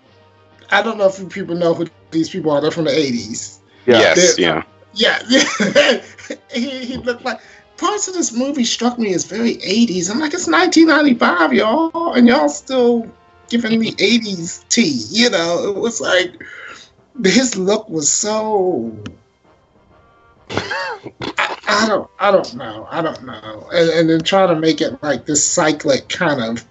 [0.70, 2.60] I don't know if you people know who these people are.
[2.60, 3.60] They're from the eighties.
[3.86, 3.98] Yeah.
[4.00, 4.62] yes, They're- yeah.
[4.94, 6.02] Yeah, yeah.
[6.52, 7.40] he, he looked like
[7.76, 10.10] parts of this movie struck me as very 80s.
[10.10, 13.06] I'm like, it's 1995, y'all, and y'all still
[13.48, 15.04] giving me 80s tea.
[15.10, 16.42] You know, it was like
[17.24, 18.96] his look was so.
[20.50, 24.80] I, I don't, I don't know, I don't know, and, and then try to make
[24.80, 26.64] it like this cyclic kind of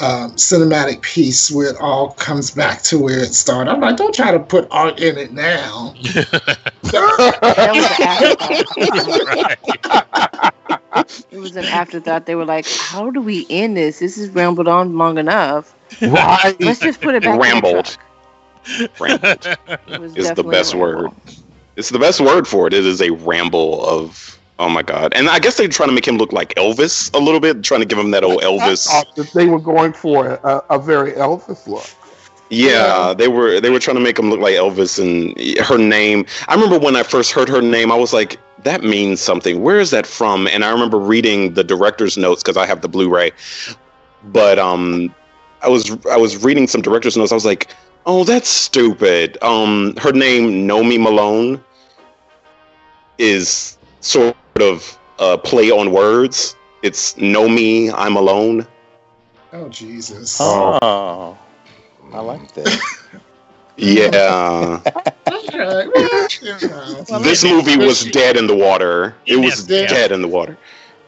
[0.00, 3.70] um, cinematic piece where it all comes back to where it started.
[3.70, 5.94] I'm like, don't try to put art in it now.
[6.92, 11.26] That was an afterthought.
[11.30, 12.26] It was an afterthought.
[12.26, 14.00] They were like, "How do we end this?
[14.00, 15.74] This has rambled on long enough.
[16.02, 16.54] right.
[16.60, 17.96] Let's just put it back." Rambled.
[18.66, 21.10] In the truck." Rambled is the definitely a best word.
[21.76, 22.74] It's the best word for it.
[22.74, 25.12] It is a ramble of oh my god.
[25.14, 27.80] And I guess they're trying to make him look like Elvis a little bit, trying
[27.80, 28.88] to give him that old Elvis.
[28.88, 31.86] I thought that they were going for a, a very Elvis look.
[32.50, 36.26] Yeah, they were they were trying to make him look like Elvis and her name.
[36.48, 39.62] I remember when I first heard her name, I was like, that means something.
[39.62, 40.46] Where is that from?
[40.46, 43.32] And I remember reading the director's notes because I have the Blu-ray.
[44.24, 45.14] But um
[45.62, 47.32] I was I was reading some director's notes.
[47.32, 47.68] I was like,
[48.06, 49.38] oh, that's stupid.
[49.42, 51.62] Um her name Nomi Malone
[53.18, 56.56] is sort of a play on words.
[56.82, 58.66] It's know me, I'm alone.
[59.52, 60.38] Oh Jesus!
[60.40, 61.36] Oh,
[62.12, 62.80] I like that.
[63.76, 64.80] Yeah.
[65.30, 67.20] Okay, well, you know.
[67.22, 69.14] this movie was dead in the water.
[69.26, 69.86] It was Yeah.
[69.86, 70.58] dead in the water.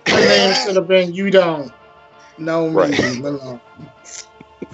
[0.06, 1.72] Her name should have been "You Don't
[2.38, 3.20] Know Me." Right.
[3.20, 3.60] Malone.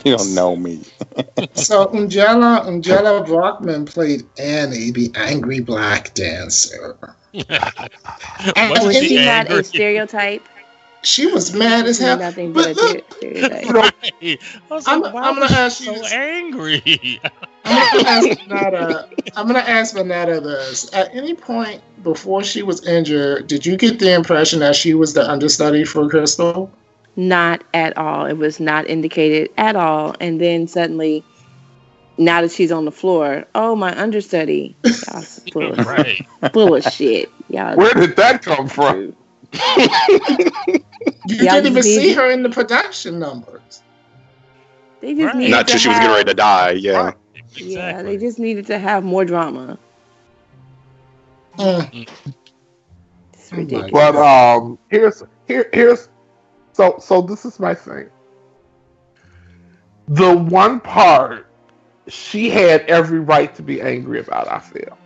[0.05, 0.85] you don't know me.
[1.55, 6.99] So Angela Angela Brockman played Annie, the angry black dancer.
[7.33, 10.49] What Was was she the not a stereotype?
[11.03, 12.19] She was mad as hell.
[12.19, 13.65] Nothing But but look, stereotype.
[13.65, 13.91] you know,
[14.71, 16.13] I was I'm- I'm gonna ask you so this.
[16.13, 17.21] angry.
[17.65, 19.09] I'm gonna ask Vanetta.
[19.37, 20.93] I'm gonna ask Vanetta this.
[20.93, 25.15] At any point before she was injured, did you get the impression that she was
[25.15, 26.71] the understudy for Crystal?
[27.21, 28.25] Not at all.
[28.25, 30.15] It was not indicated at all.
[30.21, 31.23] And then suddenly,
[32.17, 35.21] now that she's on the floor, oh my understudy, y'all
[35.53, 36.27] full of, right.
[36.55, 37.31] full of shit.
[37.51, 39.15] Y'all, Where did that come from?
[41.27, 43.83] You Yeah, didn't even see her in the production numbers.
[45.01, 45.37] they just Right.
[45.37, 46.71] needed Not to till she was getting have- ready to die.
[46.73, 47.13] Yeah.
[47.57, 49.79] Yeah, they just needed to have more drama.
[51.59, 52.09] Mm.
[53.33, 53.91] It's Oh ridiculous.
[53.93, 56.09] But um, here's here here's
[56.81, 58.09] so so this is my thing.
[60.09, 61.47] The one part
[62.09, 64.49] she had every right to be angry about.
[64.49, 64.97] I feel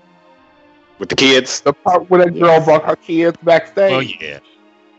[0.98, 3.92] With the kids, the part where that girl brought her kids backstage.
[3.92, 4.38] Oh yeah,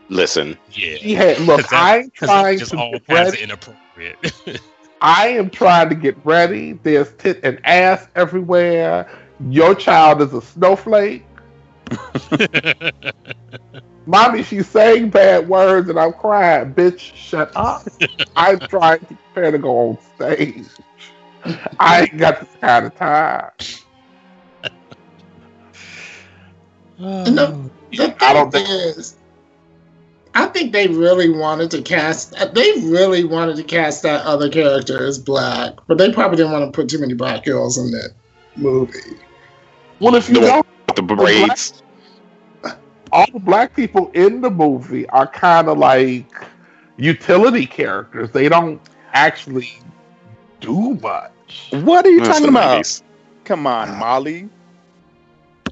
[0.08, 0.58] listen.
[0.72, 0.96] yeah.
[0.98, 1.60] She had look.
[1.62, 3.42] 'Cause that- I'm 'cause that trying just to all get kinds of ready.
[3.44, 4.34] inappropriate.
[5.00, 6.74] I am trying to get ready.
[6.74, 9.08] There's tit and ass everywhere.
[9.50, 11.24] Your child is a snowflake.
[14.06, 16.72] Mommy, she's saying bad words and I'm crying.
[16.72, 17.86] Bitch, shut up.
[18.36, 20.66] I'm trying to prepare to go on stage.
[21.80, 23.50] I ain't got this kind of time.
[26.98, 29.16] And the, the I don't think- is,
[30.34, 32.32] I think they really wanted to cast.
[32.54, 36.66] They really wanted to cast that other character as black, but they probably didn't want
[36.66, 38.10] to put too many black girls in that
[38.54, 39.16] movie.
[39.98, 41.82] Well, if you The one know, the braids.
[43.16, 46.30] All the black people in the movie are kind of like
[46.98, 48.30] utility characters.
[48.30, 48.78] They don't
[49.14, 49.70] actually
[50.60, 51.68] do much.
[51.70, 52.80] What are you That's talking about?
[52.84, 53.02] 90s.
[53.44, 54.50] Come on, Molly.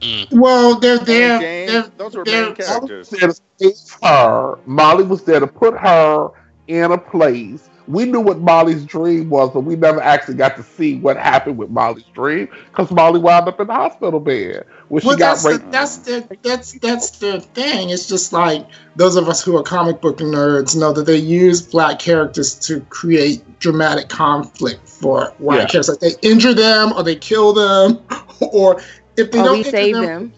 [0.00, 0.32] Mm.
[0.32, 1.38] Well, they're there.
[1.38, 3.10] James, They're, those were they're- main characters.
[3.10, 4.58] There to save her.
[4.66, 6.30] Molly was there to put her
[6.68, 7.68] in a place.
[7.86, 11.58] We knew what Molly's dream was, but we never actually got to see what happened
[11.58, 15.36] with Molly's dream because Molly wound up in the hospital bed where she well, got
[15.36, 15.70] that's the, raped.
[15.70, 17.90] that's the that's that's the thing.
[17.90, 18.66] It's just like
[18.96, 22.80] those of us who are comic book nerds know that they use black characters to
[22.90, 25.66] create dramatic conflict for white Yeah.
[25.66, 25.88] characters.
[25.90, 28.00] Like they injure them, or they kill them,
[28.40, 28.80] or
[29.16, 30.32] if they Or don't we save them, them.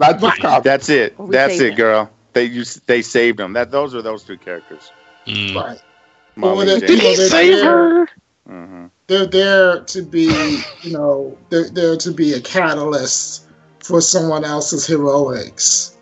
[0.00, 0.62] Not just right.
[0.62, 1.14] That's it.
[1.30, 1.76] That's saved it, them.
[1.76, 2.10] girl.
[2.32, 3.52] They used, they saved them.
[3.52, 4.92] That those are those two characters.
[5.26, 5.54] Mm.
[5.54, 5.78] right.
[6.36, 6.90] Molly Well, they- James.
[6.90, 8.08] Did he Save save her.
[8.48, 8.90] Mhm.
[9.06, 13.44] they're there to be, you know, they're there to be a catalyst
[13.80, 15.96] for someone else's heroics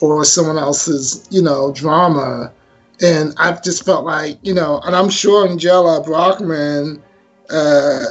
[0.00, 2.52] or someone else's, you know, drama.
[3.00, 7.02] And I've just felt like, you know, and I'm sure Angela Brockman
[7.50, 8.04] uh,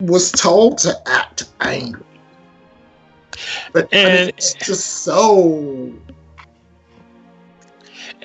[0.00, 2.00] was told to act angry.
[3.72, 5.92] But I mean, And- it's just so.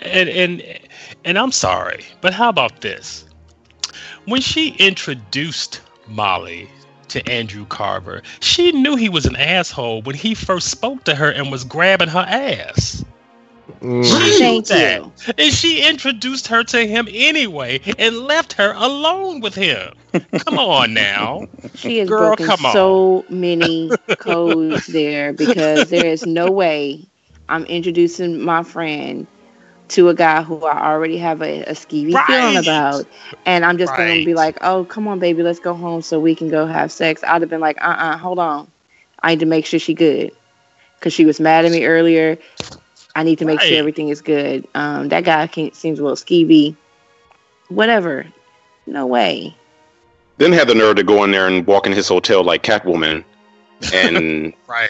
[0.02, 0.64] And and
[1.26, 3.26] and I'm sorry, but how about this?
[4.26, 6.70] When she introduced Molly
[7.10, 11.32] to Andrew Carver, she knew he was an asshole when he first spoke to her
[11.32, 13.04] and was grabbing her ass.
[13.82, 14.38] Mm.
[14.38, 15.02] Thank that.
[15.02, 15.12] you.
[15.38, 19.94] And she introduced her to him anyway and left her alone with him.
[20.40, 21.48] Come on now.
[21.76, 22.74] She has Girl, broken come on.
[22.74, 27.06] so many codes there because there is no way
[27.48, 29.28] I'm introducing my friend
[29.90, 33.06] to a guy who I already have a, a skeevy feeling about,
[33.46, 36.20] and I'm just going to be like, "Oh, come on, baby, let's go home so
[36.20, 38.72] we can go have sex." I'd have been like, "Uh, uh hold on,
[39.22, 40.32] I need to make sure she good,"
[40.98, 42.38] because she was mad at me earlier.
[43.16, 43.70] I need to make Right.
[43.70, 44.68] sure everything is good.
[44.76, 46.76] Um, that guy can, seems a little skeevy.
[47.70, 48.26] Whatever.
[48.86, 49.56] No way.
[50.38, 53.24] Then had the nerve to go in there and walk in his hotel like Catwoman,
[53.94, 54.90] and Right.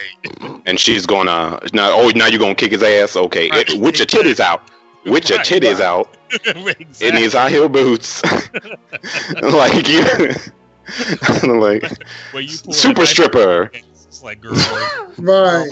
[0.66, 1.90] and she's gonna now.
[1.92, 3.16] Oh, now you're gonna kick his ass?
[3.16, 3.68] Okay, Right.
[3.68, 4.62] it, with your titties out.
[5.06, 5.46] With your Right.
[5.46, 7.10] titties out in exactly.
[7.12, 8.22] these high heel boots,
[9.42, 10.02] like you,
[11.58, 11.84] like
[12.32, 13.70] Where you super that- stripper.
[13.72, 14.54] It's like girl.
[15.18, 15.70] Right.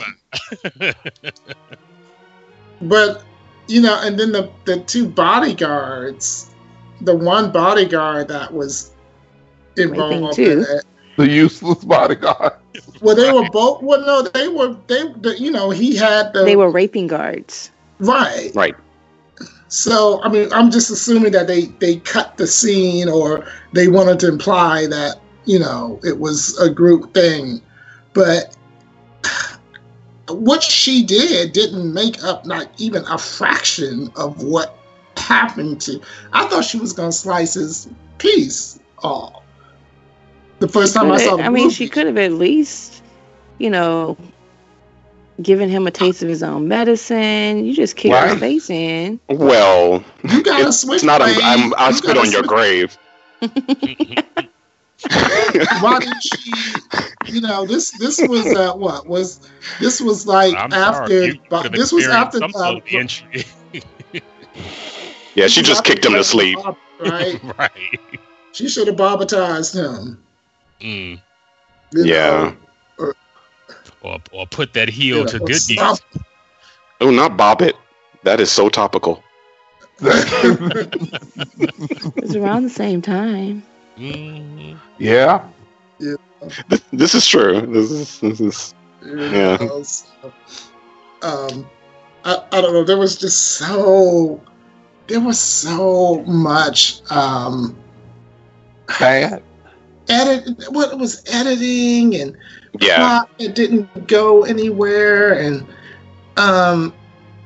[2.80, 3.22] But
[3.66, 6.50] you know, and then the the two bodyguards,
[7.00, 8.92] the one bodyguard that was
[9.76, 10.84] involved in it.
[11.16, 12.52] The useless bodyguard.
[13.02, 13.82] Well, they were both.
[13.82, 14.76] Well, no, they were.
[14.86, 17.70] They, the, you know, he had the They were raping guards.
[17.98, 18.52] right.
[18.54, 18.76] Right.
[19.68, 24.18] So, I mean, I'm just assuming that they they cut the scene, or they wanted
[24.20, 27.60] to imply that you know it was a group thing,
[28.14, 28.56] but
[30.28, 34.78] what she did didn't make up not even a fraction of what
[35.16, 36.00] happened to.
[36.32, 37.88] I thought she was gonna slice his
[38.18, 39.42] piece off.
[40.58, 43.02] The first time I saw the I mean, she could have at least,
[43.58, 44.16] you know,
[45.42, 47.64] given him a taste of his own medicine.
[47.64, 48.30] You just kick Right.
[48.30, 49.20] his face in.
[49.28, 50.96] Well, You gotta it's, switch.
[50.96, 51.22] it's not.
[51.22, 51.40] I'm, blades.
[51.44, 52.98] I'm, I You spit gotta on your switch- grave.
[55.80, 56.52] Why did she?
[57.26, 59.48] You know, this this was uh, what was
[59.80, 61.26] this was like I'm after sorry.
[61.26, 63.44] You Bo- could have this was after some uh, entry.
[65.34, 66.58] Yeah, she this just kicked him to Bob- sleep.
[67.00, 67.40] Right?
[67.58, 67.70] right.
[68.52, 70.20] She should have barbatized him.
[70.80, 71.22] Mm.
[71.92, 72.14] Yeah.
[72.50, 72.56] know.
[74.02, 76.22] Or, or put that heel Yeah, to good stop- use.
[77.00, 77.76] Oh, not Bob it.
[78.24, 79.22] That is so topical.
[80.00, 80.24] it's
[82.34, 83.62] around the same time.
[83.96, 84.78] Mm.
[84.98, 85.44] yeah.
[86.68, 87.60] This, this is true.
[87.62, 88.74] This is this is
[89.04, 89.56] Yeah.
[91.22, 91.68] um,
[92.24, 92.84] I, I don't know.
[92.84, 94.40] There was just so
[95.08, 97.76] there was so much um,
[99.00, 99.42] Bad.
[100.08, 100.64] Edit.
[100.70, 102.36] What it was editing and
[102.80, 103.24] yeah.
[103.38, 105.66] that didn't go anywhere, and
[106.36, 106.94] um,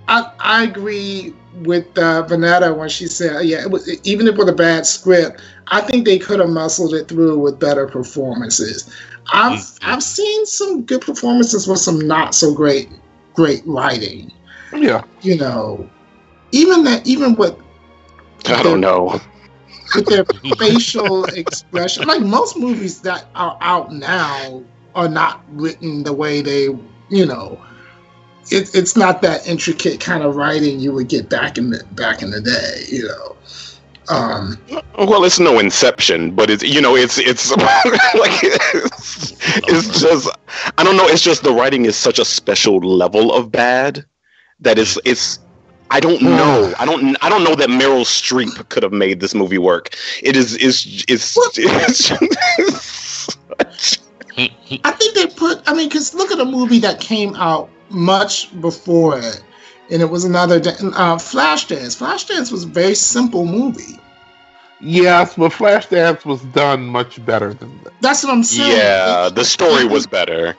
[0.09, 4.49] I I agree with uh, Vanetta when she said, yeah, it was, even if with
[4.49, 8.91] a bad script, I think they could have muscled it through with better performances.
[9.33, 9.79] I've Mhm.
[9.83, 12.89] I've seen some good performances with some not so great
[13.35, 14.33] great writing.
[14.75, 15.05] Yeah.
[15.21, 15.89] You know,
[16.53, 17.57] even that even with
[18.47, 19.21] I don't know.
[19.95, 20.25] With their
[20.59, 22.05] facial expression.
[22.07, 24.63] Like most movies that are out now
[24.95, 26.65] are not written the way they,
[27.09, 27.61] you know,
[28.51, 32.23] it, it's not that intricate kind of writing you would get back in the back
[32.23, 33.37] in the day, you know.
[34.09, 34.59] Um,
[34.99, 39.33] Well, it's no Inception, but it's you know it's it's like it's,
[39.69, 40.29] it's just
[40.77, 41.07] I don't know.
[41.07, 44.05] It's just the writing is such a special level of bad
[44.61, 45.39] that it's it's
[45.93, 46.73] I don't know.
[46.79, 49.95] I don't I don't know that Meryl Streep could have made this movie work.
[50.23, 52.11] It is is it's, it's,
[54.85, 55.63] I think they put.
[55.67, 59.45] I mean, because look at a movie that came out much before it,
[59.91, 62.01] and it was another uh, Flashdance.
[62.01, 64.01] Flashdance was a very simple movie.
[64.81, 67.93] Yes, but Flashdance was done much better than that.
[68.01, 68.77] That's what I'm saying.
[68.77, 70.57] yeah, the story was better.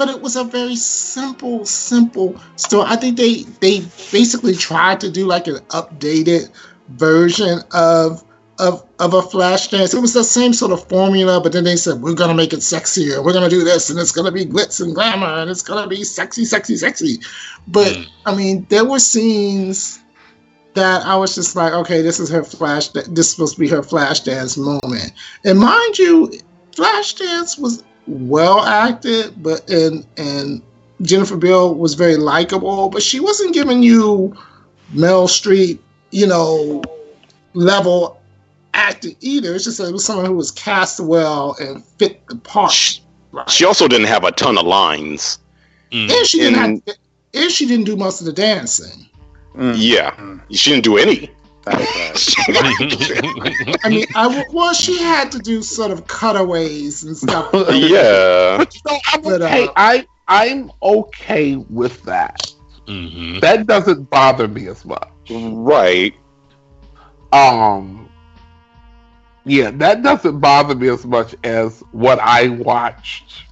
[0.00, 2.86] But it was a very simple, simple story.
[2.88, 3.80] I think they they
[4.10, 6.50] basically tried to do like an updated
[6.88, 8.24] version of
[8.58, 9.94] of of a Flashdance.
[9.94, 12.60] It was the same sort of formula, but then they said we're gonna make it
[12.60, 13.22] sexier.
[13.22, 16.02] We're gonna do this, and it's gonna be glitz and glamour, and it's gonna be
[16.02, 17.18] sexy, sexy, sexy.
[17.68, 18.06] But mm.
[18.24, 20.00] I mean, there were scenes
[20.72, 22.88] that I was just like, okay, this is her flash.
[22.88, 25.12] This is supposed to be her Flashdance moment.
[25.44, 26.32] And mind you,
[26.72, 30.60] Flashdance was well acted, but and and
[31.02, 34.36] Jennifer Beals was very likable, but she wasn't giving you
[34.94, 35.78] Meryl Streep,
[36.10, 36.82] you know,
[37.54, 38.20] level
[38.74, 39.54] acting either.
[39.54, 42.72] It's just that it was someone who was cast well and fit the part.
[42.72, 43.00] She,
[43.48, 45.38] she also didn't have a ton of lines.
[45.92, 46.96] and she didn't and- have,
[47.32, 49.08] and she didn't do most of the dancing.
[49.54, 49.74] Mm.
[49.78, 51.30] Yeah, she didn't do any.
[53.84, 57.50] I mean, I w- well, she had to do sort of cutaways and stuff.
[57.70, 58.56] yeah.
[58.56, 59.68] But you know, I'm But, uh, okay.
[59.76, 62.40] I I'm okay with that.
[62.86, 65.08] hmm That doesn't bother me as much.
[65.30, 66.14] Right.
[67.32, 68.10] Um,
[69.44, 73.44] yeah, that doesn't bother me as much as what I watched,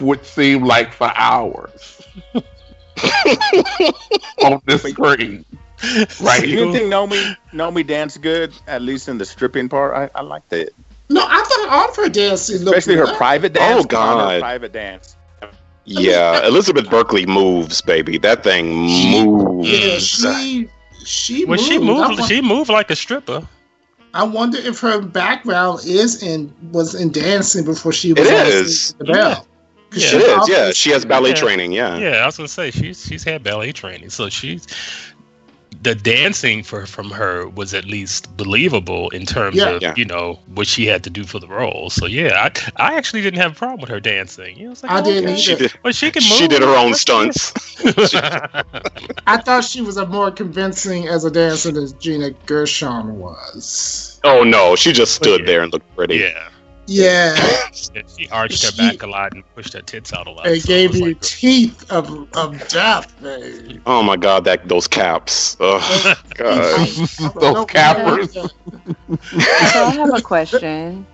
[0.00, 2.02] which seemed like for hours
[4.42, 5.44] on the screen.
[6.20, 6.46] Right.
[6.46, 9.94] You didn't think Naomi Naomi danced good, at least in the stripping part.
[9.94, 10.74] I, I liked it,
[11.10, 13.16] No, I thought all of her dancing looked especially her good.
[13.16, 13.84] private oh, dance.
[13.84, 14.32] Oh, God.
[14.34, 15.16] her private dance.
[15.84, 18.16] Yeah, Elizabeth Berkley moves, baby.
[18.18, 19.68] That thing moves.
[19.68, 20.68] Yeah, she
[21.04, 21.68] she When moved.
[21.68, 23.46] she I, moved, won- she moved like a stripper.
[24.14, 28.46] I wonder if her background is in was in dancing before she was It on
[28.46, 28.92] is.
[28.94, 29.46] The Bell.
[29.90, 30.08] 'Cause Yeah.
[30.10, 30.70] she It is, yeah.
[30.70, 31.34] She has ballet Yeah.
[31.34, 31.98] training, yeah.
[31.98, 34.66] Yeah, I was gonna say she's she's had ballet training, so she's
[35.82, 39.70] the dancing for from her was at least believable in terms Yeah.
[39.70, 39.94] of Yeah.
[39.96, 41.90] you know what she had to do for the role.
[41.90, 44.56] So yeah, I I actually didn't have a problem with her dancing.
[44.56, 45.36] You know, it's like, I oh, didn't okay.
[45.40, 45.68] She either.
[45.68, 46.38] did, But she can move.
[46.38, 47.52] she did her own stunts.
[49.26, 54.20] I thought she was a more convincing as a dancer than Gina Gershon was.
[54.24, 55.46] Oh no, she just stood yeah.
[55.46, 56.16] there and looked pretty.
[56.18, 56.48] yeah.
[56.86, 57.36] Yeah,
[57.94, 60.52] Yeah, She arched her back a lot and pushed her tits out a lot.
[60.52, 63.14] it so gave was you like, teeth of, of death.
[63.20, 63.80] babe.
[63.86, 65.56] Oh my god, that those caps.
[65.60, 65.80] Oh
[66.34, 66.88] god.
[67.40, 68.36] Those cappers.
[69.62, 71.06] So I have a question.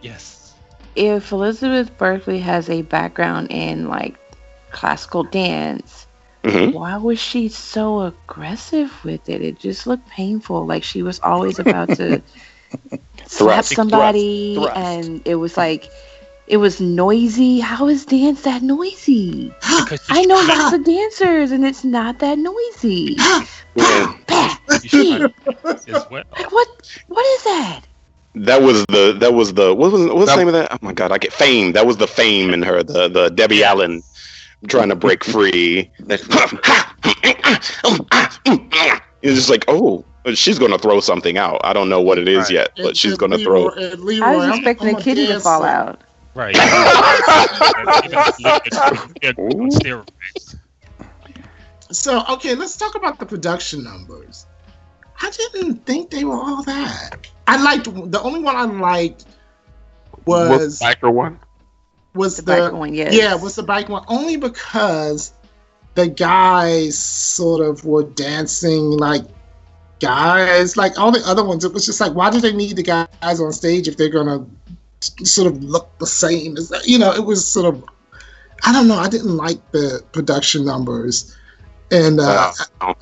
[0.00, 0.54] yes.
[0.96, 4.18] If Elizabeth Berkley has a background in like
[4.70, 6.06] classical dance,
[6.44, 6.72] Mhm.
[6.72, 9.42] why was she so aggressive with it?
[9.42, 10.66] It just looked painful.
[10.66, 12.22] Like she was always about to
[13.32, 14.76] slap Thrust, somebody, thrust, thrust.
[14.76, 15.90] and it was like
[16.46, 17.60] it was noisy.
[17.60, 19.52] How is dance that noisy?
[19.62, 23.16] I know lots of dancers, and it's not that noisy.
[23.74, 24.12] Yeah.
[24.26, 24.56] Bah!
[24.84, 25.32] she's trying
[25.64, 26.24] as well.
[26.36, 26.68] Like what?
[27.08, 27.80] What is that?
[28.34, 30.72] That was the that was the what was what was the name of that?
[30.72, 31.72] Oh my god, I get fame.
[31.72, 34.02] That was the fame in her, the the Debbie Allen
[34.68, 35.90] trying to break free.
[39.24, 40.04] It's just like, oh,
[40.34, 41.60] she's gonna throw something out.
[41.64, 42.50] I don't know what it is Right.
[42.50, 43.82] yet, but And- she's and gonna Leroy- throw.
[43.84, 45.44] and Leroy, I was I'm- expecting I'm a kitty to dancer.
[45.44, 46.00] fall out.
[46.34, 46.56] Right.
[46.56, 46.62] Yeah,
[49.36, 50.56] on steroids.
[51.90, 54.46] So okay, let's talk about the production numbers.
[55.20, 57.26] I didn't think they were all that.
[57.46, 59.26] I liked the only one I liked
[60.24, 61.38] was the biker one?
[62.14, 63.12] was The the, biker one, yes.
[63.14, 65.34] yeah was the bike one only because
[65.94, 69.24] the guys sort of were dancing like
[70.02, 71.64] guys like all the other ones.
[71.64, 74.44] It was just like why do they need the guys on stage if they're gonna
[75.00, 76.56] sort of look the same?
[76.56, 77.84] As you know, it was sort of
[78.64, 78.96] I don't know.
[78.96, 81.36] I didn't like the production numbers.
[81.90, 82.52] And uh,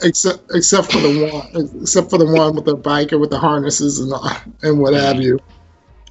[0.03, 4.01] except except for the one except for the one with the biker with the harnesses
[4.01, 4.13] and
[4.63, 5.39] and what have you.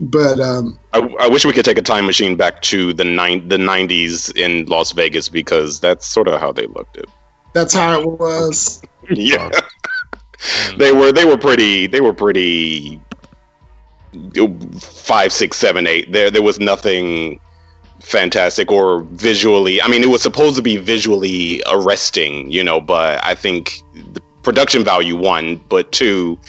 [0.01, 3.45] But um, I, I wish we could take a time machine back to the nine
[3.49, 6.95] the nineties in Las Vegas because that's sort of how they looked.
[6.95, 7.09] It.
[7.53, 8.81] that's how it was.
[9.11, 9.49] Yeah.
[10.39, 10.77] Mm.
[10.77, 13.01] they were they were pretty they were pretty
[14.79, 17.39] five six seven eight there there was nothing
[18.01, 19.81] fantastic or visually.
[19.81, 23.81] I mean, it was supposed to be visually arresting, you know, but I think
[24.13, 26.39] the production value one, but two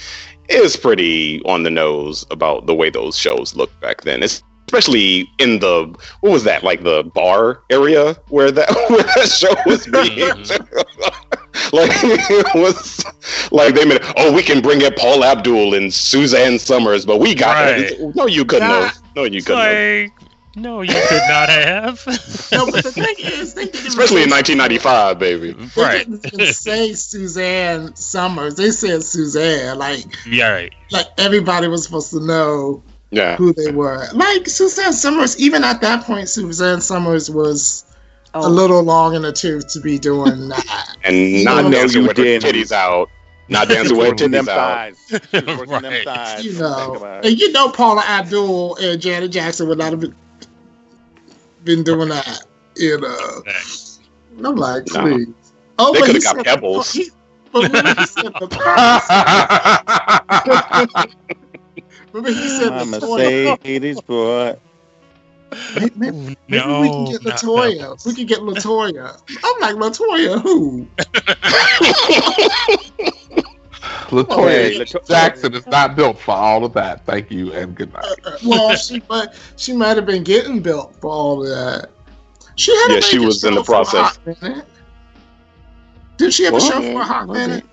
[0.48, 4.22] is pretty on the nose about the way those shows looked back then.
[4.22, 9.28] It's especially in the what was that like the bar area where that where that
[9.28, 11.40] show was being mm-hmm.
[11.72, 13.04] like it was
[13.50, 17.34] like they made oh we can bring in Paula Abdul and Suzanne Somers but we
[17.34, 17.90] got Right.
[17.92, 18.14] it.
[18.16, 18.82] no you couldn't Nah.
[18.88, 20.10] have no you couldn't have
[20.56, 22.04] no, you could not have.
[22.52, 26.10] No, but the thing is, they especially in 1995 baby They right.
[26.22, 28.56] didn't say Suzanne Somers.
[28.56, 29.78] They said Suzanne.
[29.78, 30.74] Like, Yeah, right.
[30.90, 32.82] like everybody was supposed to know
[33.12, 34.04] yeah who they were.
[34.12, 37.84] Like Suzanne Somers, even at that point, Suzanne Somers was
[38.32, 40.96] Oh, a little long in the tooth to be doing that.
[41.04, 42.48] and not No, dancing you with her didn't.
[42.54, 43.10] titties out
[43.48, 45.20] not dancing with her Working them titties out thighs.
[45.30, 46.04] She was them Right.
[46.04, 46.44] thighs.
[46.44, 50.14] you know, and you know, Paula Abdul and Janet Jackson would not have been,
[51.64, 52.42] been doing that.
[52.76, 53.42] You know,
[54.36, 55.00] And I'm like, No.
[55.02, 55.26] please.
[55.80, 56.92] Oh, They but coulda he got said- pebbles.
[56.92, 57.10] he-
[57.52, 58.46] But when he said the
[62.12, 63.58] remember he said I'm a Latoya.
[63.58, 64.56] Mercedes boy.
[65.74, 66.16] Maybe, maybe,
[66.48, 67.78] maybe no, we can get not Latoya.
[67.80, 68.06] Pebbles.
[68.06, 69.20] We can get Latoya.
[69.44, 70.40] I'm like Latoya.
[70.40, 70.86] Who?
[74.10, 77.04] Latoya Hey, Lato- Jackson is not built for all of that.
[77.06, 78.04] Thank you and good night.
[78.24, 81.90] Uh, well, she but she might have been getting built for all of that.
[82.56, 84.18] She had a Yeah, she major was in the show for a process.
[86.18, 86.62] Did she have a What?
[86.72, 87.64] show for a hot Was minute?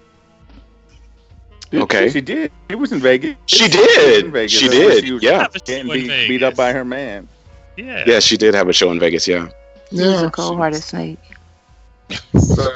[1.74, 2.10] Okay.
[2.10, 2.52] She did.
[2.70, 3.36] It was in Vegas.
[3.48, 3.78] She did.
[4.16, 4.52] was in Vegas.
[4.54, 5.04] She did.
[5.04, 5.48] She was Yeah.
[5.66, 6.28] getting In beat, Vegas.
[6.30, 7.28] beat up by her man.
[7.78, 8.04] Yeah.
[8.08, 9.48] yeah she did have a show in Vegas yeah
[9.92, 10.28] he was Yeah.
[10.28, 11.20] a cold-hearted snake.
[12.40, 12.74] So-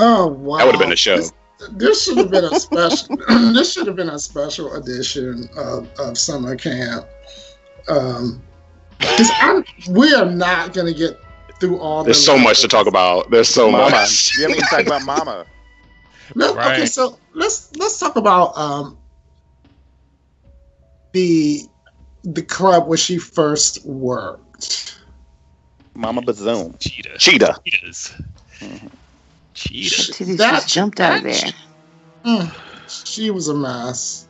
[0.00, 0.58] Oh wow!
[0.58, 1.32] that would have been a show This,
[1.72, 3.16] this should have been a special.
[3.52, 7.06] this should have been a special edition of, of summer camp.
[7.88, 8.40] Um,
[8.98, 11.18] because I'm we are not gonna get
[11.58, 12.04] through all.
[12.04, 12.16] This.
[12.18, 13.90] There's the so much to talk about there's so Mama.
[13.90, 15.46] much You haven't even talked about Mama.
[16.34, 18.96] Let- Okay, so let's let's talk about um
[21.12, 21.62] the
[22.24, 25.00] the club where she first worked.
[25.94, 26.78] Mama Bazoom.
[26.78, 27.18] Cheetah.
[27.18, 28.12] cheetah Cheetahs.
[28.60, 28.90] Mhm.
[29.54, 30.10] Cheetahs.
[30.10, 31.54] Titties That- just jumped out of that-
[32.24, 32.40] there.
[32.50, 32.54] Mm,
[33.04, 34.27] she was a mess.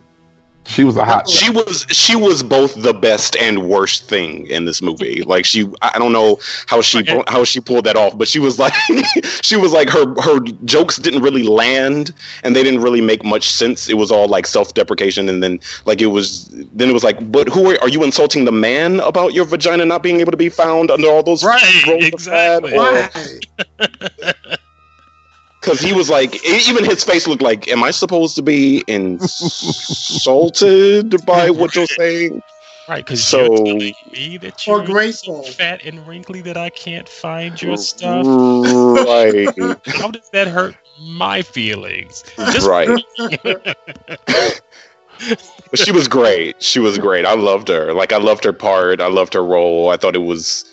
[0.68, 1.28] She was a hot.
[1.28, 5.66] she was she was both the best and worst thing in this movie like she
[5.80, 7.22] i don't know how she Okay.
[7.26, 8.74] how she pulled that off but she was like
[9.42, 12.12] she was like her her jokes didn't really land
[12.42, 16.02] and they didn't really make much sense it was all like self-deprecation and then like
[16.02, 19.32] it was then it was like but who are, are you insulting the man about
[19.32, 22.64] your vagina not being able to be found under all those Right, rolls of pad?
[22.64, 22.72] exactly.
[22.76, 24.32] Or- Why?
[25.68, 29.26] Because he was like, even his face looked like, "Am I supposed to be insulted
[31.26, 32.42] by what you're saying?"
[32.88, 35.44] Right, because So- you're telling me that you're graceful.
[35.44, 38.24] so fat and wrinkly that I can't find your stuff.
[38.26, 39.46] Right,
[39.86, 42.24] How does that hurt my feelings?
[42.38, 42.88] Just right.
[45.70, 46.62] But she was great.
[46.62, 47.26] She was great.
[47.26, 47.92] I loved her.
[47.92, 49.00] Like I loved her part.
[49.02, 49.90] I loved her role.
[49.90, 50.64] I thought it was,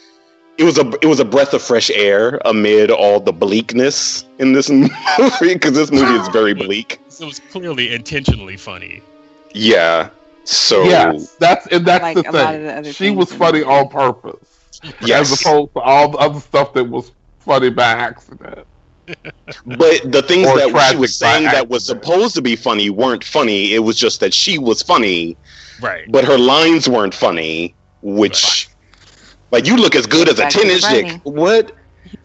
[0.58, 4.54] it was a, it was a breath of fresh air amid all the bleakness in
[4.54, 4.90] this movie.
[5.54, 7.00] Because this movie is very bleak.
[7.20, 9.02] it was clearly intentionally funny.
[9.54, 10.10] Yeah.
[10.44, 12.94] So yeah, that's and that's Like the a lot of the thing.
[12.94, 15.32] She was funny the on purpose, yes.
[15.32, 18.66] as opposed to all the other stuff that was funny by accident.
[19.66, 22.90] But the things Or that she was saying by that was supposed to be funny
[22.90, 23.74] weren't funny.
[23.74, 25.38] It was just that she was funny,
[25.82, 26.06] Right.
[26.12, 27.76] but her lines weren't funny.
[28.02, 28.70] Which,
[29.56, 31.22] like, you look as good as a Back to ten inch dick.
[31.24, 31.72] What?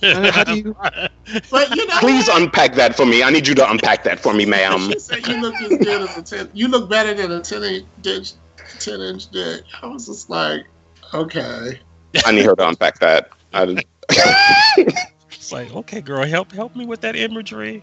[0.02, 0.76] Uh, how do you-
[1.50, 2.42] But you know, Please what?
[2.42, 3.22] unpack that for me.
[3.22, 4.90] I need you to unpack that for me, ma'am.
[4.90, 6.50] She said you look as good as a ten.
[6.52, 8.32] You look better than a ten inch
[8.80, 9.62] ten inch dick.
[9.80, 10.66] I was just like,
[11.14, 11.78] okay.
[12.26, 13.30] I need her to unpack that.
[13.52, 13.76] I,
[15.30, 17.82] It's like, okay, girl, help help me with that imagery.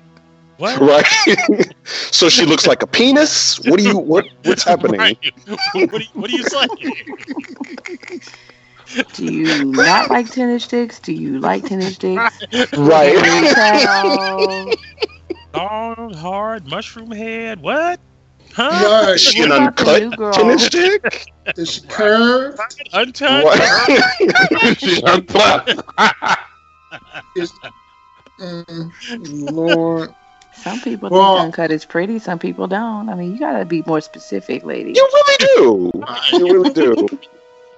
[0.58, 0.80] What?
[0.80, 1.74] right?
[1.86, 3.60] so she looks like a penis.
[3.62, 3.98] What do you?
[3.98, 4.26] What?
[4.43, 5.00] What's happening?
[5.00, 5.18] Right.
[5.45, 5.60] What,
[5.91, 8.22] what, are you, what are you saying?
[9.13, 10.99] Do you not like tennis sticks?
[10.99, 12.38] Do you like tennis sticks?
[12.77, 13.53] Right.
[13.53, 14.71] Towel.
[15.53, 17.61] Long, hard, mushroom head.
[17.61, 17.99] What?
[18.53, 19.03] Huh?
[19.05, 19.15] Right.
[19.15, 21.31] Is she an What uncut tennis stick?
[21.57, 22.59] Is she curved?
[22.93, 23.43] Untouched?
[23.45, 24.77] What?
[24.79, 25.81] She unplugged.
[27.35, 27.51] Is,
[28.39, 28.91] mm,
[29.51, 30.13] Lord.
[30.53, 32.19] Some people Well- think uncut is pretty.
[32.19, 33.09] Some people don't.
[33.09, 34.93] I mean, you gotta be more specific, lady.
[34.95, 35.91] You really do.
[36.33, 37.19] You really do.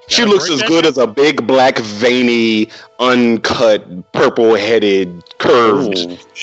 [0.09, 5.95] She Gotta looks as that good as a big, black, veiny, uncut, purple-headed, curved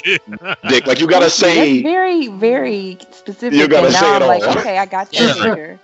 [0.69, 0.87] dick.
[0.87, 3.59] Like you gotta That's say, very, very specific.
[3.59, 4.59] You gotta and now say it I'm like, all.
[4.59, 5.81] okay, I got that picture.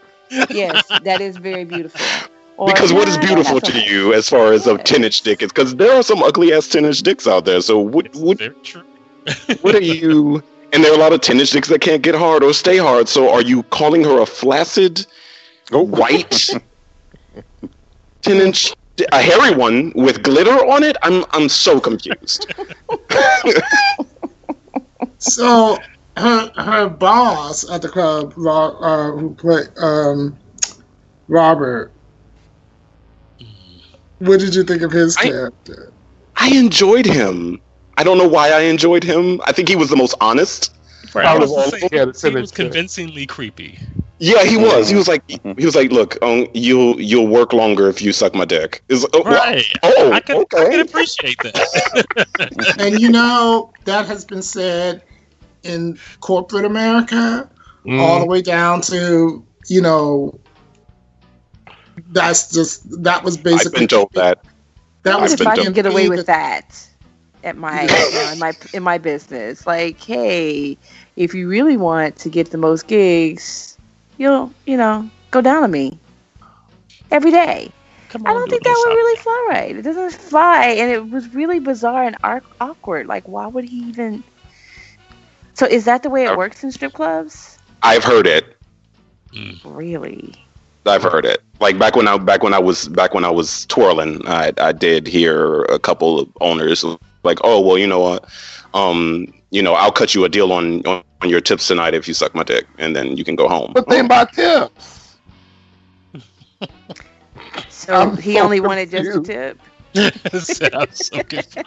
[0.49, 2.09] yes, that is very beautiful.
[2.57, 3.85] Or- Because what is beautiful to okay.
[3.91, 6.69] you as far as a 10 inch dick is because there are some ugly ass
[6.69, 7.61] 10 inch dicks out there.
[7.61, 8.41] So what what
[9.63, 12.15] what are you and there are a lot of 10 inch dicks that can't get
[12.15, 13.09] hard or stay hard.
[13.09, 15.07] So are you calling her a flaccid
[15.71, 16.49] white
[18.23, 18.73] 10 inch
[19.13, 20.97] a hairy one with glitter on it?
[21.03, 22.53] I'm I'm so confused.
[25.19, 25.79] So
[26.17, 30.37] her her boss at the club, Ro- uh, who played um,
[31.29, 31.93] Robert.
[34.19, 35.93] What did you think of his I- character?
[36.37, 37.61] I enjoyed him.
[37.99, 39.41] I don't know why I enjoyed him.
[39.45, 40.75] I think he was the most honest.
[41.15, 41.27] Right.
[41.27, 43.79] I I was was also saying, scared of he was convincingly creepy.
[44.23, 44.89] Yeah, he was.
[44.89, 48.37] He was like he was like, look, um, you'll you'll work longer if you suck
[48.37, 48.81] my dick.
[48.89, 49.65] Is oh, Right.
[49.83, 52.77] oh I can, I can appreciate that.
[52.79, 55.03] And you know that has been said
[55.65, 57.51] in corporate America,
[57.85, 57.99] Mm.
[58.01, 60.39] all the way down to you know.
[62.13, 64.45] That's just that was I've basically been told that.
[65.03, 66.89] that What was if I can get away with that
[67.43, 69.67] at my you know, in my in my business?
[69.67, 70.79] Like, hey,
[71.17, 73.72] if you really want to get the most gigs,
[74.23, 75.99] you'll you know go down on me
[77.11, 77.71] every day.
[78.09, 79.77] Come I don't think a that would really fly right.
[79.77, 83.07] It doesn't fly, and it was really bizarre and ar- awkward.
[83.07, 84.23] Like, why would he even?
[85.55, 86.37] So, is that the way it oh.
[86.37, 87.59] works in strip clubs?
[87.83, 88.57] I've heard it.
[89.65, 90.35] Really?
[90.85, 91.43] I've heard it.
[91.61, 94.73] Like back when I back when I was back when I was twirling, I I
[94.73, 96.85] did hear a couple of owners
[97.23, 98.29] like, oh well, you know what,
[98.75, 102.15] um, you know, I'll cut you a deal on on your tips tonight if you
[102.15, 103.73] suck my dick, and then you can go home.
[103.75, 105.17] But think about tips.
[107.69, 109.59] So I'm he so only wanted just a tip.
[110.73, 111.59] I'm so confused.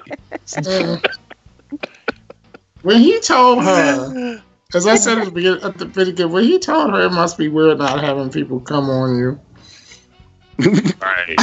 [2.82, 4.44] When he told her,
[4.74, 7.38] as I said at the beginning, at the beginning, when he told her it must
[7.38, 9.40] be weird not having people come on you,
[10.60, 11.36] Right.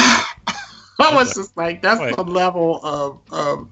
[0.98, 2.16] I was just like, that's Right.
[2.16, 3.68] the level of, of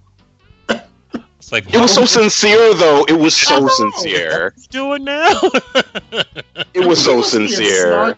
[1.50, 3.04] It's like It was so what sincere, though.
[3.08, 3.68] It was so know.
[3.68, 4.46] sincere.
[4.46, 5.40] are you doing now?
[6.74, 8.14] It was so He sincere.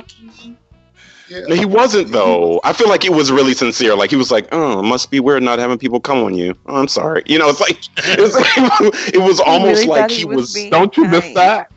[1.28, 1.40] Yeah.
[1.48, 2.60] No, he wasn't though.
[2.62, 3.94] I feel like it was really sincere.
[3.94, 6.54] Like he was like, "Oh, it must be weird not having people come on you."
[6.66, 7.22] Oh, I'm sorry.
[7.24, 10.64] You know, it's like it was, it was almost really like he was was.
[10.70, 11.72] Don't you miss that?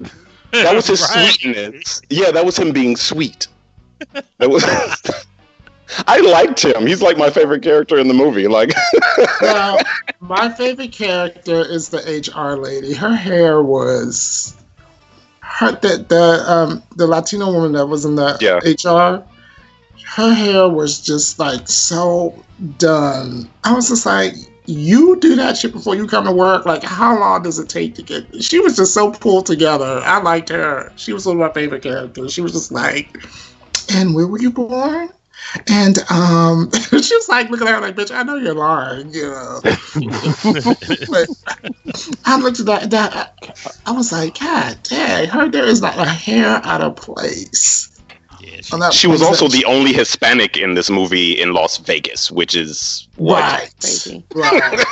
[0.52, 1.32] That was his Right.
[1.32, 2.02] sweetness.
[2.10, 3.48] Yeah, that was him being sweet.
[4.40, 4.66] That was.
[6.08, 6.88] I liked him.
[6.88, 8.48] He's like my favorite character in the movie.
[8.48, 8.72] Like,
[9.42, 9.78] Well,
[10.20, 12.94] my favorite character is the HR lady.
[12.94, 14.56] Her hair was
[15.42, 18.58] her the the um the Latino woman that was in the Yeah.
[18.64, 19.24] HR.
[20.08, 22.44] Her hair was just like so
[22.78, 23.50] done.
[23.64, 24.34] I was just like,
[24.66, 26.66] you do that shit before you come to work.
[26.66, 28.44] Like, how long does it take to get?
[28.44, 30.02] She was just so pulled together.
[30.04, 30.92] I liked her.
[30.96, 32.34] She was one of my favorite characters.
[32.34, 33.18] She was just like,
[33.94, 35.10] and where were you born?
[35.68, 39.30] And um, she was like looking at her like, bitch, I know you're lying, you
[39.30, 39.60] know.
[41.10, 41.28] but
[42.26, 43.38] I looked at that, that
[43.86, 47.92] I was like, God dang, her there is not a hair out of place.
[48.42, 52.30] Yeah, she- she was also that- the only Hispanic in this movie in Las Vegas,
[52.32, 53.42] which is what?
[53.42, 54.86] right, right,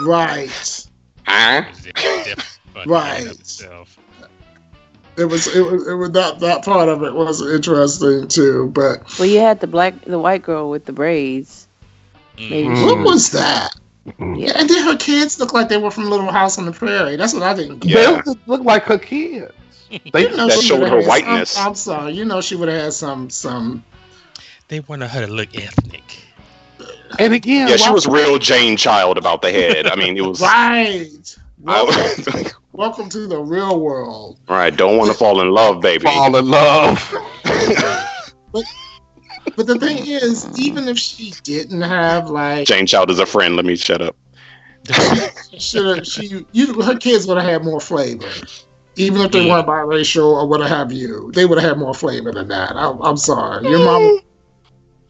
[0.00, 0.86] right.
[1.26, 1.62] Huh?
[2.86, 3.26] Right.
[5.16, 5.22] Right.
[5.22, 8.68] It was it was it was that that part of it was interesting too.
[8.74, 11.66] But Well, you had the black, the white girl with the braids.
[12.38, 12.84] Maybe Mm.
[12.86, 13.70] what was- was that?
[14.18, 14.52] Yeah.
[14.56, 17.16] And then her kids look like they were from Little House on the Prairie.
[17.16, 17.90] That's what I didn't get.
[17.98, 18.22] Yeah.
[18.24, 19.52] They look like her kids.
[20.12, 21.56] They You know That showed her had some- whiteness.
[21.58, 22.12] I'm, sorry.
[22.12, 23.82] You know she would have had some some.
[24.68, 26.18] They wanted her to look ethnic.
[27.18, 29.86] and again, Yeah, she was real Jane Child about the head.
[29.86, 30.40] I mean, it was.
[30.52, 31.36] Right.
[31.66, 34.38] I Welcome, was like, welcome to the real world.
[34.48, 36.04] All right, don't want to fall in love, baby.
[36.04, 37.14] fall in love.
[39.54, 43.56] But the thing is, even if she didn't have like, Jane Child is a friend.
[43.56, 44.16] Let me shut up.
[45.58, 48.28] should she you her kids would have had more flavor.
[48.96, 49.50] Even if they mm.
[49.50, 52.72] weren't biracial or what have you, they would have had more flavor than that.
[52.76, 54.20] I'm, I'm sorry, your mom.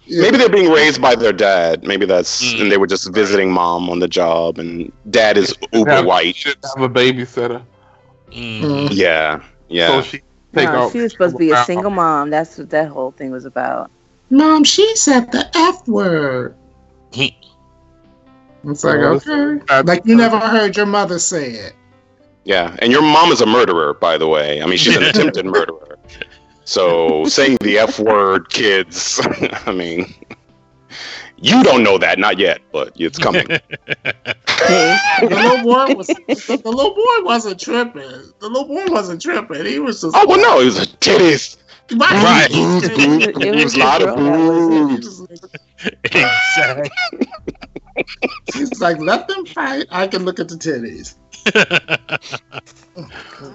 [0.06, 0.22] Yeah.
[0.22, 1.82] Maybe they're being raised by their dad.
[1.84, 2.60] Maybe that's Mm.
[2.62, 6.36] and they were just visiting mom on the job, and dad is uber Have- white.
[6.36, 7.62] Should have a babysitter.
[8.32, 8.88] Mm.
[8.92, 9.88] Yeah, yeah.
[9.88, 12.30] So she No, she was supposed to be a single mom.
[12.30, 13.90] That's what that whole thing was about.
[14.30, 16.54] Mom, she said the F word.
[17.12, 19.82] It's like, Well, okay.
[19.84, 21.72] Like you never heard your mother say it.
[22.44, 24.62] Yeah, and your mom is a murderer, by the way.
[24.62, 25.95] I mean, she's an attempted murderer.
[26.66, 29.20] So saying the F word, kids.
[29.66, 30.14] I mean,
[31.38, 33.46] you don't know that, not yet, but it's coming.
[35.20, 38.32] The little boy was the, the little boy wasn't tripping.
[38.40, 39.66] The little boy wasn't tripping.
[39.66, 41.56] He was just oh well, no, he was a titties,
[41.92, 42.48] Right.
[42.50, 45.22] It It was was a lot of girl that boobs.
[46.04, 46.90] exactly.
[48.54, 49.86] She's like, let them fight.
[49.90, 51.16] I can look at the titties.
[52.96, 53.06] Oh,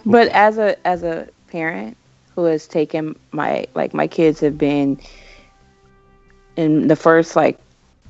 [0.06, 1.98] but as a as a parent
[2.42, 5.00] who has taken my like my kids have been
[6.56, 7.60] in the first like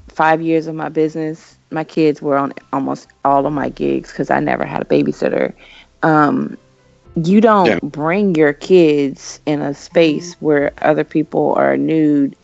[0.09, 4.29] five years of my business, my kids were on almost all of my gigs because
[4.32, 5.53] I never had a babysitter.
[6.03, 6.57] Um,
[7.15, 7.79] you don't Yeah.
[7.82, 12.36] bring your kids in a space where other people are nude,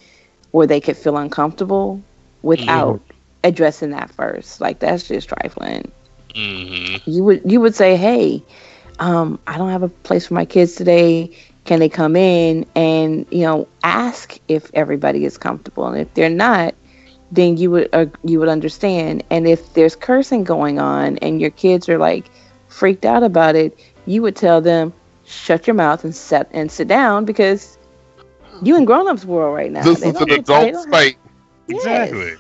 [0.52, 2.06] where they could feel uncomfortable
[2.44, 3.02] without
[3.44, 4.62] addressing that first.
[4.62, 5.92] Like that's just trifling
[6.36, 8.46] hmm you would you would say, "Hey,
[9.00, 11.32] um, I don't have a place for my kids today.
[11.68, 16.30] Can they come in?" And you know, ask if everybody is comfortable, and if they're
[16.30, 16.74] not,
[17.32, 19.24] then you would uh, you would understand.
[19.30, 22.32] And if there's cursing going on, and your kids are like
[22.70, 24.94] freaked out about it, you would tell them,
[25.26, 27.78] "Shut your mouth and set and sit down," because
[28.62, 29.84] you in grown-ups world right now.
[29.84, 31.16] This They is an adult don't space.
[31.68, 31.78] Yes.
[31.78, 32.34] Exactly.